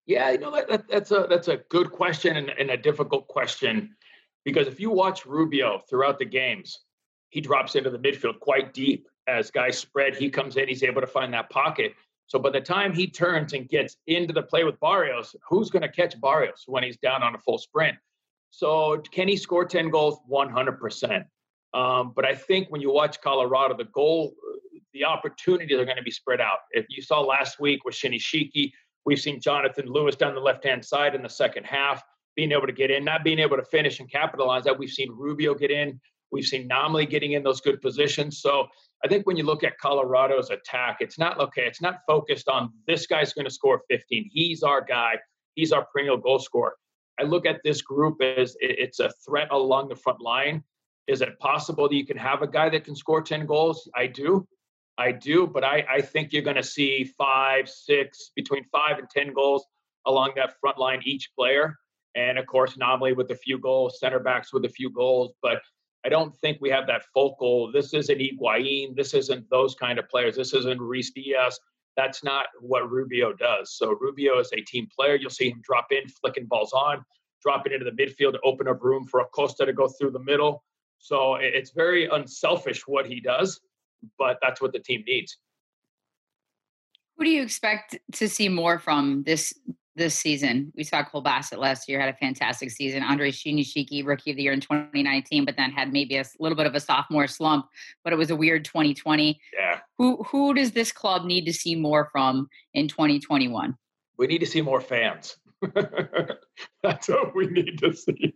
[0.06, 3.28] yeah, you know that, that, that's a that's a good question and, and a difficult
[3.28, 3.96] question
[4.44, 6.80] because if you watch Rubio throughout the games,
[7.30, 10.16] he drops into the midfield quite deep as guys spread.
[10.16, 11.94] He comes in, he's able to find that pocket.
[12.28, 15.82] So by the time he turns and gets into the play with Barrios, who's going
[15.82, 17.98] to catch Barrios when he's down on a full sprint?
[18.52, 20.20] So can he score 10 goals?
[20.30, 21.24] 100%.
[21.74, 24.34] Um, but I think when you watch Colorado, the goal,
[24.94, 26.60] the opportunities are going to be spread out.
[26.72, 28.72] If you saw last week with Shinyashiki,
[29.06, 32.04] we've seen Jonathan Lewis down the left hand side in the second half,
[32.36, 34.78] being able to get in, not being able to finish and capitalize that.
[34.78, 36.00] We've seen Rubio get in.
[36.32, 38.42] We've seen Namli getting in those good positions.
[38.42, 38.68] So
[39.04, 41.64] I think when you look at Colorado's attack, it's not okay.
[41.64, 44.30] It's not focused on this guy's going to score 15.
[44.32, 45.16] He's our guy.
[45.56, 46.76] He's our perennial goal scorer.
[47.22, 50.64] I look at this group as it's a threat along the front line.
[51.08, 53.88] Is it possible that you can have a guy that can score 10 goals?
[53.96, 54.48] I do.
[54.98, 59.08] I do, but I, I think you're going to see five, six, between five and
[59.10, 59.66] 10 goals
[60.08, 61.78] along that front line each player.
[62.16, 65.34] And of course, Namli with a few goals, center backs with a few goals.
[65.44, 65.62] But
[66.04, 67.72] I don't think we have that focal.
[67.72, 68.96] This isn't Higuain.
[68.96, 70.36] This isn't those kind of players.
[70.36, 71.56] This isn't Ruidíaz.
[71.98, 73.74] That's not what Rubio does.
[73.76, 75.16] So Rubio is a team player.
[75.16, 77.04] You'll see him drop in, flicking balls on,
[77.42, 80.64] dropping into the midfield to open up room for Acosta to go through the middle.
[81.00, 83.60] So it's very unselfish what he does,
[84.18, 85.38] but that's what the team needs.
[87.18, 89.54] Who do you expect to see more from this
[89.96, 90.72] this season.
[90.76, 93.04] We saw Cole Bassett last year had a fantastic season.
[93.04, 96.66] Andre Shinyashiki, rookie of the year in 2019, but then had maybe a little bit
[96.66, 97.68] of a sophomore slump.
[98.04, 99.40] But it was a weird 2020.
[99.54, 99.80] Yeah.
[99.98, 103.76] Who who does this club need to see more from in 2021?
[104.18, 105.38] We need to see more fans.
[106.84, 108.36] That's what we need to see.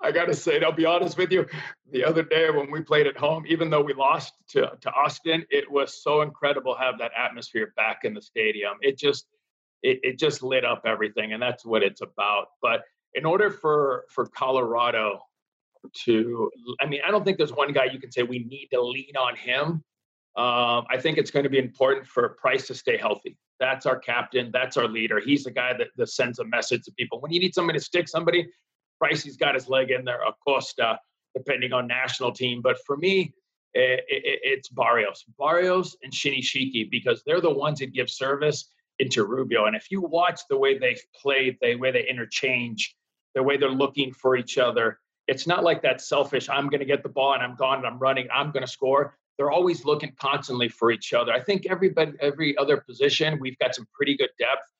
[0.00, 1.46] I got to say, I'll be honest with you.
[1.90, 5.44] The other day when we played at home, even though we lost to, to Austin,
[5.50, 8.74] it was so incredible to have that atmosphere back in the stadium.
[8.80, 9.26] It just
[9.82, 12.46] it, it just lit up everything, and that's what it's about.
[12.62, 12.82] But
[13.14, 15.20] in order for for Colorado
[16.04, 16.50] to,
[16.80, 19.16] I mean, I don't think there's one guy you can say we need to lean
[19.18, 19.84] on him.
[20.36, 23.38] Um, I think it's going to be important for Price to stay healthy.
[23.58, 24.50] That's our captain.
[24.52, 25.18] That's our leader.
[25.18, 27.20] He's the guy that, that sends a message to people.
[27.20, 28.46] When you need somebody to stick somebody,
[28.98, 30.20] Price, he's got his leg in there.
[30.26, 30.98] Acosta,
[31.34, 32.60] depending on national team.
[32.60, 33.32] But for me,
[33.72, 39.24] it, it, it's Barrios, Barrios and Shinyashiki because they're the ones that give service into
[39.24, 39.66] Rubio.
[39.66, 42.96] And if you watch the way they've played, the way they interchange,
[43.34, 46.86] the way they're looking for each other, it's not like that selfish, I'm going to
[46.86, 49.16] get the ball and I'm gone and I'm running, I'm going to score.
[49.36, 51.32] They're always looking constantly for each other.
[51.32, 54.70] I think everybody, every other position, we've got some pretty good depth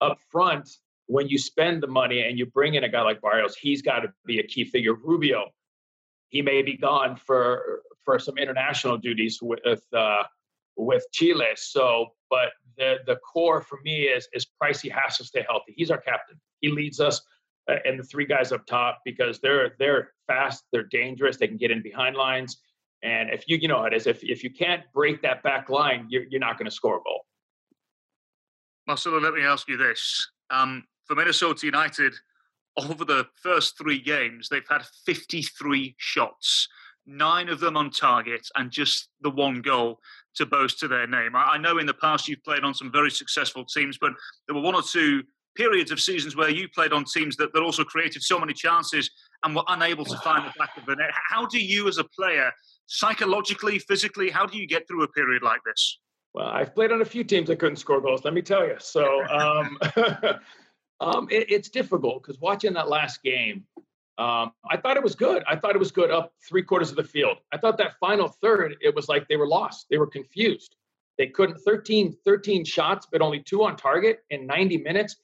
[0.00, 0.68] up front.
[1.06, 4.00] When you spend the money and you bring in a guy like Barrios, he's got
[4.00, 4.94] to be a key figure.
[4.94, 5.50] Rubio,
[6.28, 10.24] he may be gone for for some international duties with uh,
[10.76, 11.46] with Chile.
[11.56, 15.74] So, but the the core for me is is Pricey has to stay healthy.
[15.76, 16.40] He's our captain.
[16.60, 17.20] He leads us,
[17.70, 21.56] uh, and the three guys up top because they're they're fast, they're dangerous, they can
[21.56, 22.58] get in behind lines.
[23.02, 26.06] And if you you know it is if if you can't break that back line,
[26.08, 27.26] you're you're not going to score a goal.
[28.86, 32.14] Marcelo, let me ask you this: um, for Minnesota United,
[32.76, 36.68] over the first three games, they've had 53 shots,
[37.06, 39.98] nine of them on target, and just the one goal
[40.36, 41.34] to boast to their name.
[41.34, 44.12] I, I know in the past you've played on some very successful teams, but
[44.46, 45.22] there were one or two
[45.54, 49.10] periods of seasons where you played on teams that, that also created so many chances
[49.44, 51.10] and were unable to find the back of the net.
[51.28, 52.50] How do you, as a player,
[52.86, 55.98] psychologically, physically, how do you get through a period like this?
[56.34, 58.24] Well, I've played on a few teams that couldn't score goals.
[58.24, 58.76] Let me tell you.
[58.78, 59.78] So um,
[61.00, 63.64] um, it, it's difficult because watching that last game,
[64.18, 65.42] um, I thought it was good.
[65.48, 67.38] I thought it was good up three quarters of the field.
[67.52, 69.86] I thought that final third, it was like they were lost.
[69.90, 70.76] They were confused.
[71.18, 75.16] They couldn't 13, 13 shots, but only two on target in 90 minutes.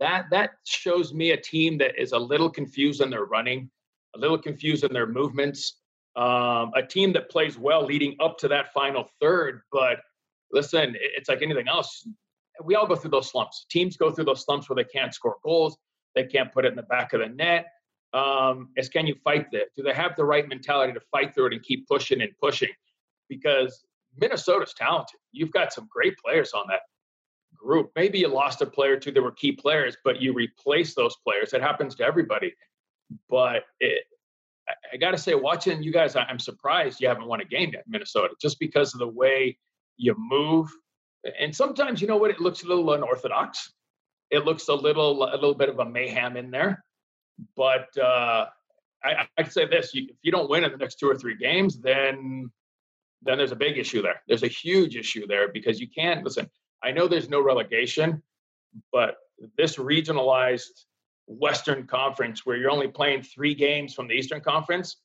[0.00, 3.70] That that shows me a team that is a little confused in their running,
[4.14, 5.80] a little confused in their movements.
[6.16, 9.62] Um, a team that plays well leading up to that final third.
[9.72, 9.98] But
[10.52, 12.06] listen, it's like anything else.
[12.62, 13.66] We all go through those slumps.
[13.70, 15.76] Teams go through those slumps where they can't score goals,
[16.14, 17.66] they can't put it in the back of the net
[18.14, 19.74] um, is can you fight that?
[19.76, 22.70] Do they have the right mentality to fight through it and keep pushing and pushing?
[23.28, 23.84] Because
[24.16, 25.18] Minnesota's talented.
[25.32, 26.80] You've got some great players on that
[27.56, 27.90] group.
[27.96, 31.16] Maybe you lost a player or two that were key players, but you replace those
[31.26, 31.52] players.
[31.52, 32.54] It happens to everybody.
[33.28, 34.04] But it,
[34.92, 37.84] I got to say, watching you guys, I'm surprised you haven't won a game yet,
[37.88, 39.58] Minnesota, just because of the way
[39.96, 40.70] you move.
[41.40, 43.72] And sometimes, you know what, it looks a little unorthodox.
[44.30, 46.84] It looks a little, a little bit of a mayhem in there.
[47.56, 48.46] But uh,
[49.04, 51.36] I, I'd say this: you, if you don't win in the next two or three
[51.36, 52.50] games, then
[53.22, 54.22] then there's a big issue there.
[54.28, 56.50] There's a huge issue there because you can't listen.
[56.82, 58.22] I know there's no relegation,
[58.92, 59.16] but
[59.56, 60.84] this regionalized
[61.26, 64.98] Western Conference, where you're only playing three games from the Eastern Conference,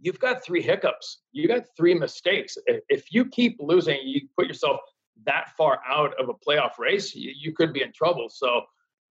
[0.00, 1.22] you've got three hiccups.
[1.32, 2.58] You got three mistakes.
[2.66, 4.80] If you keep losing, you put yourself
[5.24, 8.28] that far out of a playoff race, you, you could be in trouble.
[8.28, 8.62] So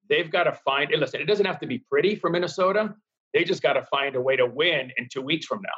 [0.09, 0.91] they've got to find.
[0.97, 2.93] Listen, it doesn't have to be pretty for Minnesota.
[3.33, 5.69] They just got to find a way to win in two weeks from now.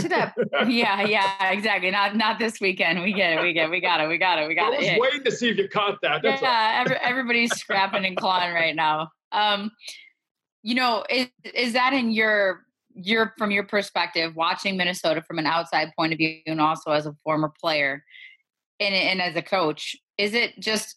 [0.00, 0.34] to that,
[0.68, 1.90] yeah, yeah, exactly.
[1.90, 3.02] Not not this weekend.
[3.02, 3.42] We get it.
[3.42, 3.66] We get.
[3.66, 4.08] It, we got it.
[4.08, 4.48] We got it.
[4.48, 4.76] We got it.
[4.76, 5.00] I was it.
[5.00, 6.22] waiting to see if you caught that.
[6.22, 9.10] That's yeah, every, everybody's scrapping and clawing right now.
[9.32, 9.70] Um,
[10.62, 12.64] you know, is is that in your
[12.94, 17.06] your from your perspective, watching Minnesota from an outside point of view, and also as
[17.06, 18.02] a former player,
[18.80, 20.96] and and as a coach, is it just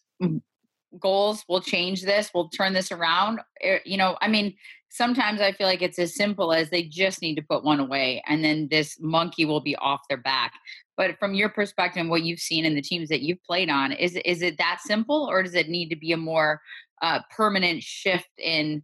[1.00, 4.54] goals will change this We'll turn this around eh, you know i mean
[4.90, 8.22] sometimes I feel like it's as simple as they just need to put one away
[8.26, 10.52] and then this monkey will be off their back.
[10.96, 14.18] But from your perspective, what you've seen in the teams that you've played on, is
[14.24, 16.60] is it that simple, or does it need to be a more
[17.02, 18.82] uh, permanent shift in,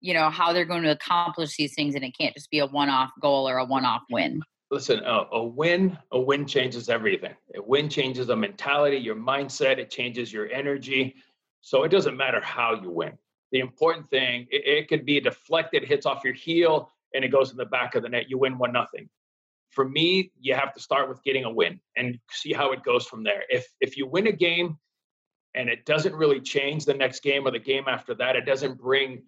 [0.00, 2.66] you know, how they're going to accomplish these things, and it can't just be a
[2.66, 4.42] one-off goal or a one-off win?
[4.70, 7.34] Listen, a, a win, a win changes everything.
[7.56, 9.78] A win changes the mentality, your mindset.
[9.78, 11.16] It changes your energy.
[11.60, 13.12] So it doesn't matter how you win.
[13.52, 17.50] The important thing, it, it could be deflected, hits off your heel, and it goes
[17.50, 18.28] in the back of the net.
[18.28, 19.08] You win one nothing
[19.76, 23.06] for me, you have to start with getting a win and see how it goes
[23.06, 23.42] from there.
[23.50, 24.78] If if you win a game
[25.54, 28.80] and it doesn't really change the next game or the game after that, it doesn't
[28.80, 29.22] bring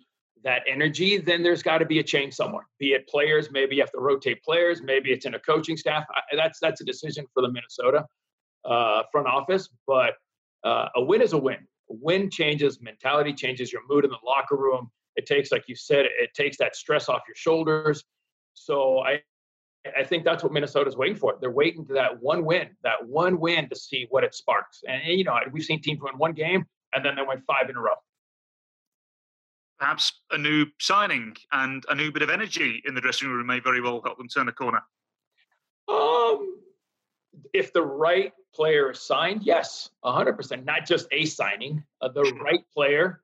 [0.45, 2.67] that energy, then there's got to be a change somewhere.
[2.79, 6.05] Be it players, maybe you have to rotate players, maybe it's in a coaching staff.
[6.35, 8.07] That's that's a decision for the Minnesota
[8.65, 9.69] uh, front office.
[9.87, 10.15] But
[10.65, 11.69] uh, a win is a win.
[11.89, 14.91] Win changes mentality, changes your mood in the locker room.
[15.17, 18.05] It takes, like you said, it takes that stress off your shoulders.
[18.55, 19.23] So I,
[19.97, 21.37] I think that's what Minnesota's waiting for.
[21.41, 24.83] They're waiting for that one win, that one win to see what it sparks.
[24.89, 27.77] And, you know, we've seen teams win one game and then they win five in
[27.77, 27.95] a row.
[29.79, 33.61] Perhaps a new signing and a new bit of energy in the dressing room may
[33.61, 34.83] very well help them turn the corner.
[35.89, 36.59] Um,
[37.53, 40.65] if the right player is signed, yes, 100%.
[40.65, 43.23] Not just a signing, uh, the right player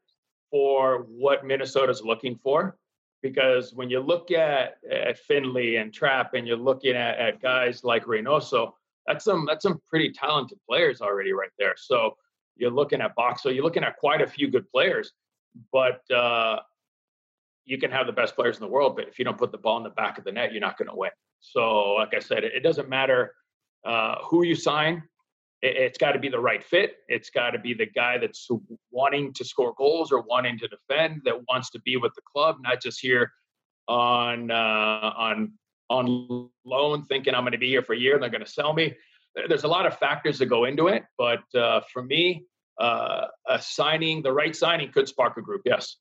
[0.50, 2.76] for what Minnesota's looking for
[3.24, 7.82] because when you look at at Finlay and Trapp and you're looking at, at guys
[7.82, 8.72] like Reynoso,
[9.06, 11.74] that's some that's some pretty talented players already right there.
[11.76, 12.16] So
[12.56, 15.12] you're looking at Boxall, you're looking at quite a few good players,
[15.72, 16.60] but uh,
[17.64, 19.58] you can have the best players in the world, but if you don't put the
[19.58, 21.10] ball in the back of the net, you're not going to win.
[21.40, 23.32] So, like I said, it, it doesn't matter
[23.84, 25.02] uh, who you sign
[25.64, 26.96] it, has got to be the right fit.
[27.08, 28.48] It's got to be the guy that's
[28.90, 32.56] wanting to score goals or wanting to defend, that wants to be with the club,
[32.60, 33.32] not just here
[33.88, 35.52] on uh, on
[35.90, 38.50] on loan, thinking I'm going to be here for a year and they're going to
[38.50, 38.94] sell me.
[39.48, 42.46] There's a lot of factors that go into it, but uh, for me,
[42.80, 43.26] uh,
[43.60, 45.62] signing, the right signing, could spark a group.
[45.64, 45.96] Yes.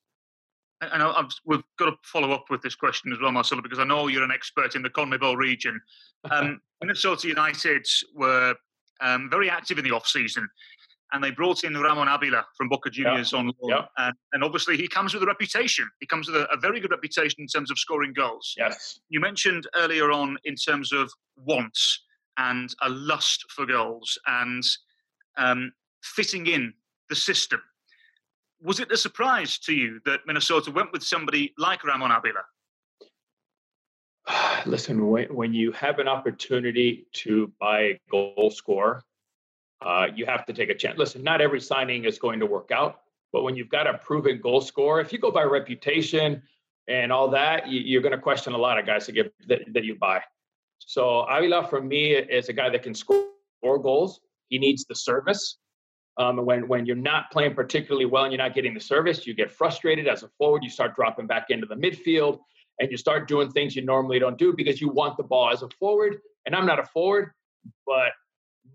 [0.91, 3.83] And I, we've got to follow up with this question as well, Marcelo, because I
[3.83, 5.79] know you're an expert in the CONMEBOL region.
[6.29, 8.55] Um, Minnesota United were
[9.01, 10.47] um, very active in the off season.
[11.11, 13.83] And they brought in Ramon Abila from Boca Juniors on loan.
[13.97, 15.87] And, and, obviously, he comes with a reputation.
[15.99, 18.55] He comes with a, a, very good reputation in terms of scoring goals.
[18.57, 18.99] Yes.
[19.09, 22.01] You mentioned earlier on in terms of wants
[22.39, 24.63] and a lust for goals and
[25.37, 25.71] um,
[26.01, 26.73] fitting in
[27.09, 27.61] the system.
[28.63, 32.43] Was it a surprise to you that Minnesota went with somebody like Ramon Abila?
[34.65, 39.03] listen, when, when you have an opportunity to buy a goal scorer,
[39.81, 40.97] uh, you have to take a chance.
[40.97, 43.01] Listen, not every signing is going to work out,
[43.33, 46.41] but when you've got a proven goal scorer, if you go by reputation
[46.87, 49.61] and all that, you, are going to question a lot of guys that, get, that,
[49.73, 50.21] that you buy.
[50.79, 53.27] So Abila, for me, is a guy that can score
[53.61, 54.21] goals.
[54.47, 55.57] He needs the service.
[56.17, 59.33] Um, when when you're not playing particularly well and you're not getting the service, you
[59.33, 60.63] get frustrated as a forward.
[60.63, 62.39] You start dropping back into the midfield
[62.79, 65.63] and you start doing things you normally don't do because you want the ball as
[65.63, 66.17] a forward.
[66.45, 67.31] And I'm not a forward,
[67.85, 68.11] but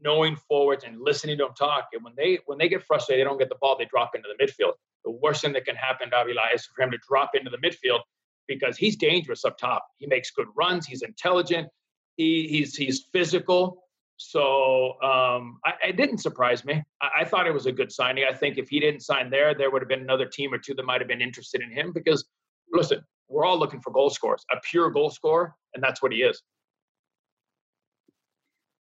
[0.03, 3.29] knowing forwards and listening to them talk, and when they when they get frustrated, they
[3.29, 4.73] don't get the ball, they drop into the midfield.
[5.05, 7.59] The worst thing that can happen to Abila is for him to drop into the
[7.59, 8.01] midfield
[8.49, 9.87] because he's dangerous up top.
[9.99, 10.87] He makes good runs.
[10.87, 11.69] He's intelligent.
[12.17, 13.85] He, he's he's physical.
[14.19, 16.83] So um, I, it didn't surprise me.
[17.01, 18.25] I, I, thought it was a good signing.
[18.29, 20.75] I think if he didn't sign there, there would have been another team or two
[20.75, 22.27] that might have been interested in him because,
[22.73, 26.19] listen, we're all looking for goal scorers, a pure goal scorer, and that's what he
[26.19, 26.43] is.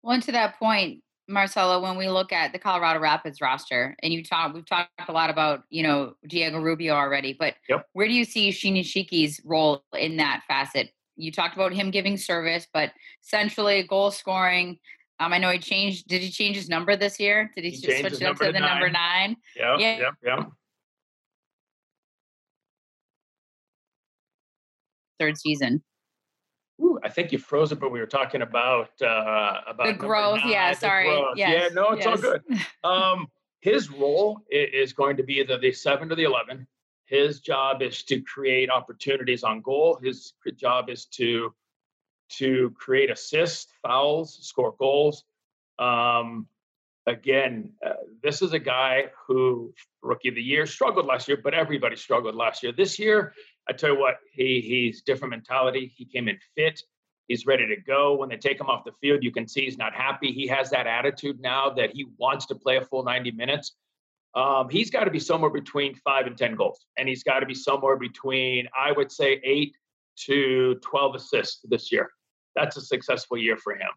[0.04, 4.14] Well, and to that point, Marcelo, when we look at the Colorado Rapids roster, and
[4.14, 7.88] you talk, we've talked a lot about you know Diego Rubio already, but yep.
[7.94, 10.92] where do you see Shinyashiki's role in that facet?
[11.16, 14.78] You talked about him giving service, but centrally goal scoring.
[15.20, 16.08] Um, I know he changed.
[16.08, 17.52] Did he change his number this year?
[17.56, 18.70] Did he, he switch it up to, to the nine.
[18.70, 19.38] number nine?
[19.56, 20.44] Yeah, yeah, yeah.
[25.20, 25.82] third season.
[26.82, 30.40] Ooh, I think you froze it, but we were talking about uh, about the growth.
[30.40, 31.06] Nine, yeah, sorry.
[31.06, 31.38] Growth.
[31.38, 32.24] Yes, yeah, no, it's yes.
[32.24, 32.42] all good.
[32.84, 33.28] Um,
[33.62, 36.68] his role is going to be either the seven or the eleven.
[37.06, 39.98] His job is to create opportunities on goal.
[40.04, 41.54] His job is to
[42.38, 45.24] to create assists, fouls, score goals.
[45.80, 46.48] Um,
[47.08, 51.54] again, uh, this is a guy who rookie of the year struggled last year, but
[51.54, 52.72] everybody struggled last year.
[52.72, 53.34] This year,
[53.70, 55.94] I tell you what, he he's different mentality.
[55.96, 56.82] He came in fit.
[57.28, 58.16] He's ready to go.
[58.16, 60.32] When they take him off the field, you can see he's not happy.
[60.32, 63.74] He has that attitude now that he wants to play a full 90 minutes.
[64.36, 66.86] Um, he's got to be somewhere between five and 10 goals.
[66.98, 69.76] And he's got to be somewhere between, I would say, eight
[70.28, 72.10] to 12 assists this year.
[72.56, 73.90] That's a successful year for him.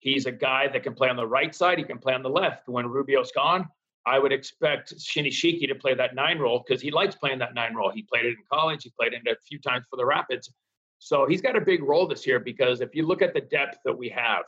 [0.00, 2.30] He's a guy that can play on the right side, he can play on the
[2.30, 2.68] left.
[2.68, 3.68] When Rubio's gone,
[4.06, 7.74] I would expect Shinyashiki to play that nine role because he likes playing that nine
[7.74, 7.90] role.
[7.90, 10.50] He played it in college, he played it a few times for the Rapids.
[10.98, 13.78] So he's got a big role this year because if you look at the depth
[13.84, 14.44] that we have,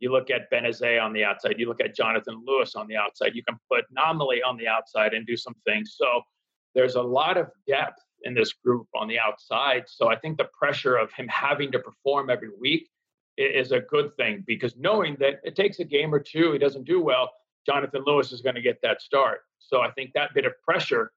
[0.00, 3.34] you look at Benezet on the outside, you look at Jonathan Lewis on the outside,
[3.34, 5.94] you can put Namli on the outside and do some things.
[5.96, 6.22] So
[6.74, 9.84] there's a lot of depth in this group on the outside.
[9.86, 12.88] So I think the pressure of him having to perform every week
[13.36, 16.84] is a good thing because knowing that it takes a game or two, he doesn't
[16.84, 17.30] do well,
[17.66, 19.40] Jonathan Lewis is going to get that start.
[19.58, 21.12] So I think that bit of pressure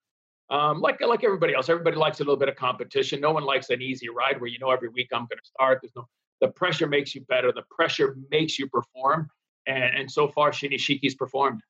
[0.49, 3.20] um, like like everybody else, everybody likes a little bit of competition.
[3.20, 5.80] No one likes an easy ride where you know every week I'm going to start.
[5.82, 6.08] There's no
[6.41, 7.51] the pressure makes you better.
[7.51, 9.30] The pressure makes you perform,
[9.66, 11.62] and and so far Shinyashiki's performed.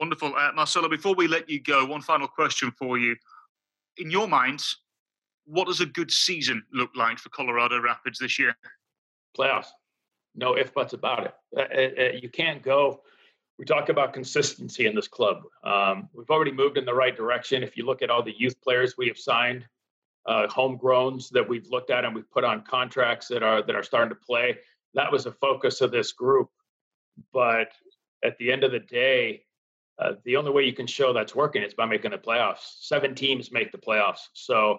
[0.00, 0.88] Wonderful, uh, Marcelo.
[0.88, 3.14] Before we let you go, one final question for you.
[3.98, 4.62] In your mind,
[5.46, 8.56] what does a good season look like for Colorado Rapids this year?
[9.36, 9.68] Playoffs.
[10.34, 11.34] No if buts about it.
[11.56, 13.00] Uh, uh, uh you can't go
[13.58, 15.42] we talk about consistency in this club.
[15.64, 17.62] Um, we've already moved in the right direction.
[17.62, 19.66] If you look at all the youth players we have signed,
[20.26, 23.82] uh, homegrowns that we've looked at and we've put on contracts that are that are
[23.82, 24.58] starting to play,
[24.94, 26.50] that was a focus of this group.
[27.32, 27.68] But
[28.22, 29.44] at the end of the day,
[29.98, 32.76] uh, the only way you can show that's working is by making the playoffs.
[32.80, 34.78] Seven teams make the playoffs, so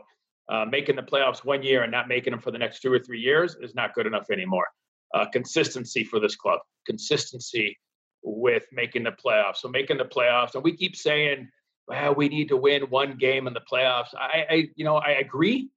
[0.50, 3.00] uh, making the playoffs one year and not making them for the next two or
[3.00, 4.68] three years is not good enough anymore.
[5.14, 7.78] Uh, consistency for this club, consistency
[8.24, 9.58] with making the playoffs.
[9.58, 11.50] So making the playoffs, and we keep saying,
[11.88, 14.14] well, we need to win one game in the playoffs.
[14.18, 15.70] I, I you know, I agree,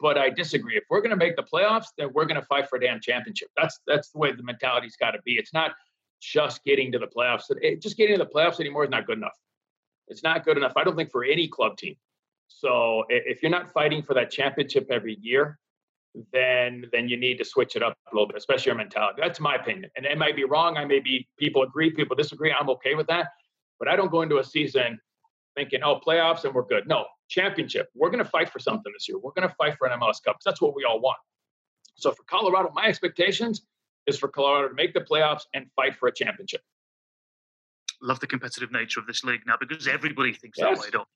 [0.00, 0.76] but I disagree.
[0.76, 3.00] If we're going to make the playoffs, then we're going to fight for a damn
[3.00, 3.48] championship.
[3.56, 5.32] That's that's the way the mentality's got to be.
[5.32, 5.72] It's not
[6.20, 7.44] just getting to the playoffs.
[7.80, 9.36] Just getting to the playoffs anymore is not good enough.
[10.08, 10.72] It's not good enough.
[10.76, 11.94] I don't think for any club team.
[12.48, 15.58] So if you're not fighting for that championship every year,
[16.32, 19.20] then then you need to switch it up a little bit, especially your mentality.
[19.22, 19.90] That's my opinion.
[19.96, 20.76] And it might be wrong.
[20.76, 22.52] I may be people agree, people disagree.
[22.58, 23.28] I'm okay with that.
[23.78, 24.98] But I don't go into a season
[25.54, 26.88] thinking, oh, playoffs and we're good.
[26.88, 27.88] No, championship.
[27.94, 29.18] We're going to fight for something this year.
[29.18, 30.38] We're going to fight for an MLS Cup.
[30.44, 31.18] That's what we all want.
[31.94, 33.62] So for Colorado, my expectations
[34.08, 36.62] is for Colorado to make the playoffs and fight for a championship.
[38.02, 40.78] Love the competitive nature of this league now because everybody thinks yes.
[40.78, 41.08] that way, don't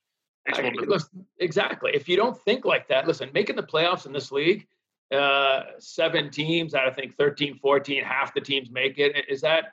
[0.48, 1.92] I, listen, exactly.
[1.94, 4.66] If you don't think like that, listen, making the playoffs in this league
[5.12, 9.14] uh, seven teams out of I think 13, 14, half the teams make it.
[9.28, 9.66] Is that,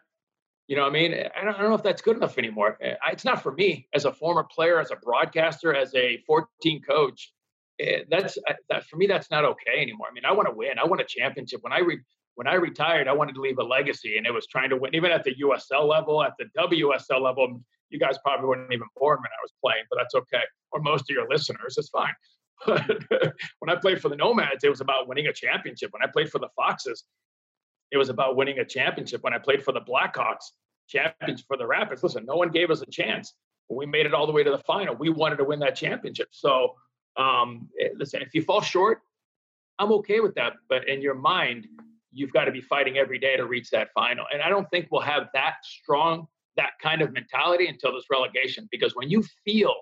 [0.67, 2.77] you know, I mean, I don't, I don't know if that's good enough anymore.
[2.83, 6.81] Uh, it's not for me as a former player, as a broadcaster, as a 14
[6.81, 7.33] coach.
[7.79, 8.37] Eh, that's
[8.69, 9.07] that for me.
[9.07, 10.07] That's not okay anymore.
[10.09, 10.77] I mean, I want to win.
[10.77, 11.63] I want a championship.
[11.63, 11.99] When I re,
[12.39, 14.95] when I retired, I wanted to leave a legacy, and it was trying to win,
[14.95, 17.61] even at the USL level, at the WSL level.
[17.89, 20.45] You guys probably weren't even born when I was playing, but that's okay.
[20.71, 22.13] Or most of your listeners, it's fine.
[22.65, 25.91] But when I played for the Nomads, it was about winning a championship.
[25.91, 27.03] When I played for the Foxes,
[27.91, 29.21] it was about winning a championship.
[29.21, 30.45] When I played for the Blackhawks,
[30.87, 33.33] champions for the Rapids, listen, no one gave us a chance.
[33.69, 34.95] We made it all the way to the final.
[34.95, 36.29] We wanted to win that championship.
[36.31, 36.75] So,
[37.17, 39.01] um, eh, listen, if you fall short,
[39.77, 40.53] I'm okay with that.
[40.69, 41.67] But in your mind,
[42.11, 44.25] you've got to be fighting every day to reach that final.
[44.33, 48.67] And I don't think we'll have that strong, that kind of mentality until this relegation.
[48.71, 49.75] Because when you feel,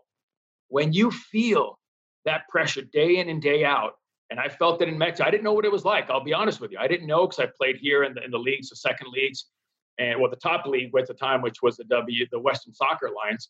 [0.67, 1.79] when you feel
[2.27, 3.93] that pressure day in and day out.
[4.29, 5.27] And I felt it in Mexico.
[5.27, 6.09] I didn't know what it was like.
[6.09, 6.77] I'll be honest with you.
[6.77, 9.45] I didn't know because I played here in the, in the leagues, the second leagues,
[9.97, 13.07] and well, the top league at the time, which was the W, the Western Soccer
[13.07, 13.49] Alliance.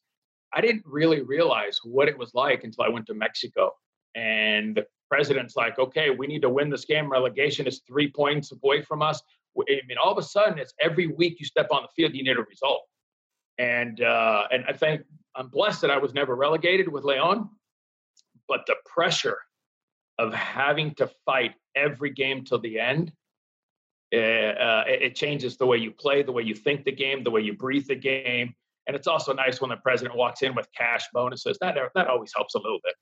[0.54, 3.72] I didn't really realize what it was like until I went to Mexico.
[4.16, 7.12] And the president's like, okay, we need to win this game.
[7.12, 9.22] Relegation is three points away from us.
[9.60, 12.24] I mean, all of a sudden, it's every week you step on the field, you
[12.24, 12.82] need a result.
[13.58, 15.02] And uh, and I think
[15.36, 17.50] I'm blessed that I was never relegated with Leon
[18.48, 19.38] but the pressure
[20.18, 23.12] of having to fight every game till the end,
[24.14, 27.32] uh, uh, it changes the way you play, the way you think the game, the
[27.32, 28.54] way you breathe the game.
[28.88, 31.58] And it's also nice when the president walks in with cash bonuses.
[31.60, 32.94] That that always helps a little bit.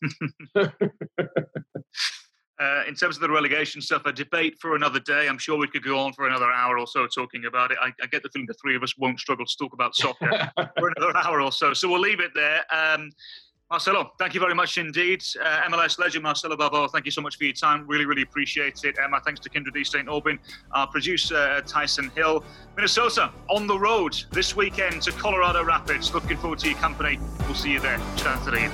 [2.60, 5.28] uh, in terms of the relegation stuff, a debate for another day.
[5.28, 7.78] I'm sure we could go on for another hour or so talking about it.
[7.80, 10.50] I, I get the feeling the three of us won't struggle to talk about soccer
[10.78, 11.72] for another hour or so.
[11.72, 12.62] So we'll leave it there.
[12.72, 13.10] Um,
[13.70, 15.22] Marcelo, thank you very much indeed.
[15.42, 17.86] Uh, MLS legend Marcelo Balboa, thank you so much for your time.
[17.86, 18.98] Really, really appreciate it.
[18.98, 20.08] Uh, my thanks to Kyndra de St.
[20.08, 20.38] Aubin,
[20.72, 22.42] our producer Tyson Hill.
[22.76, 26.14] Minnesota on the road this weekend to Colorado Rapids.
[26.14, 27.18] Looking forward to your company.
[27.40, 28.00] We'll see you there.
[28.16, 28.70] Today.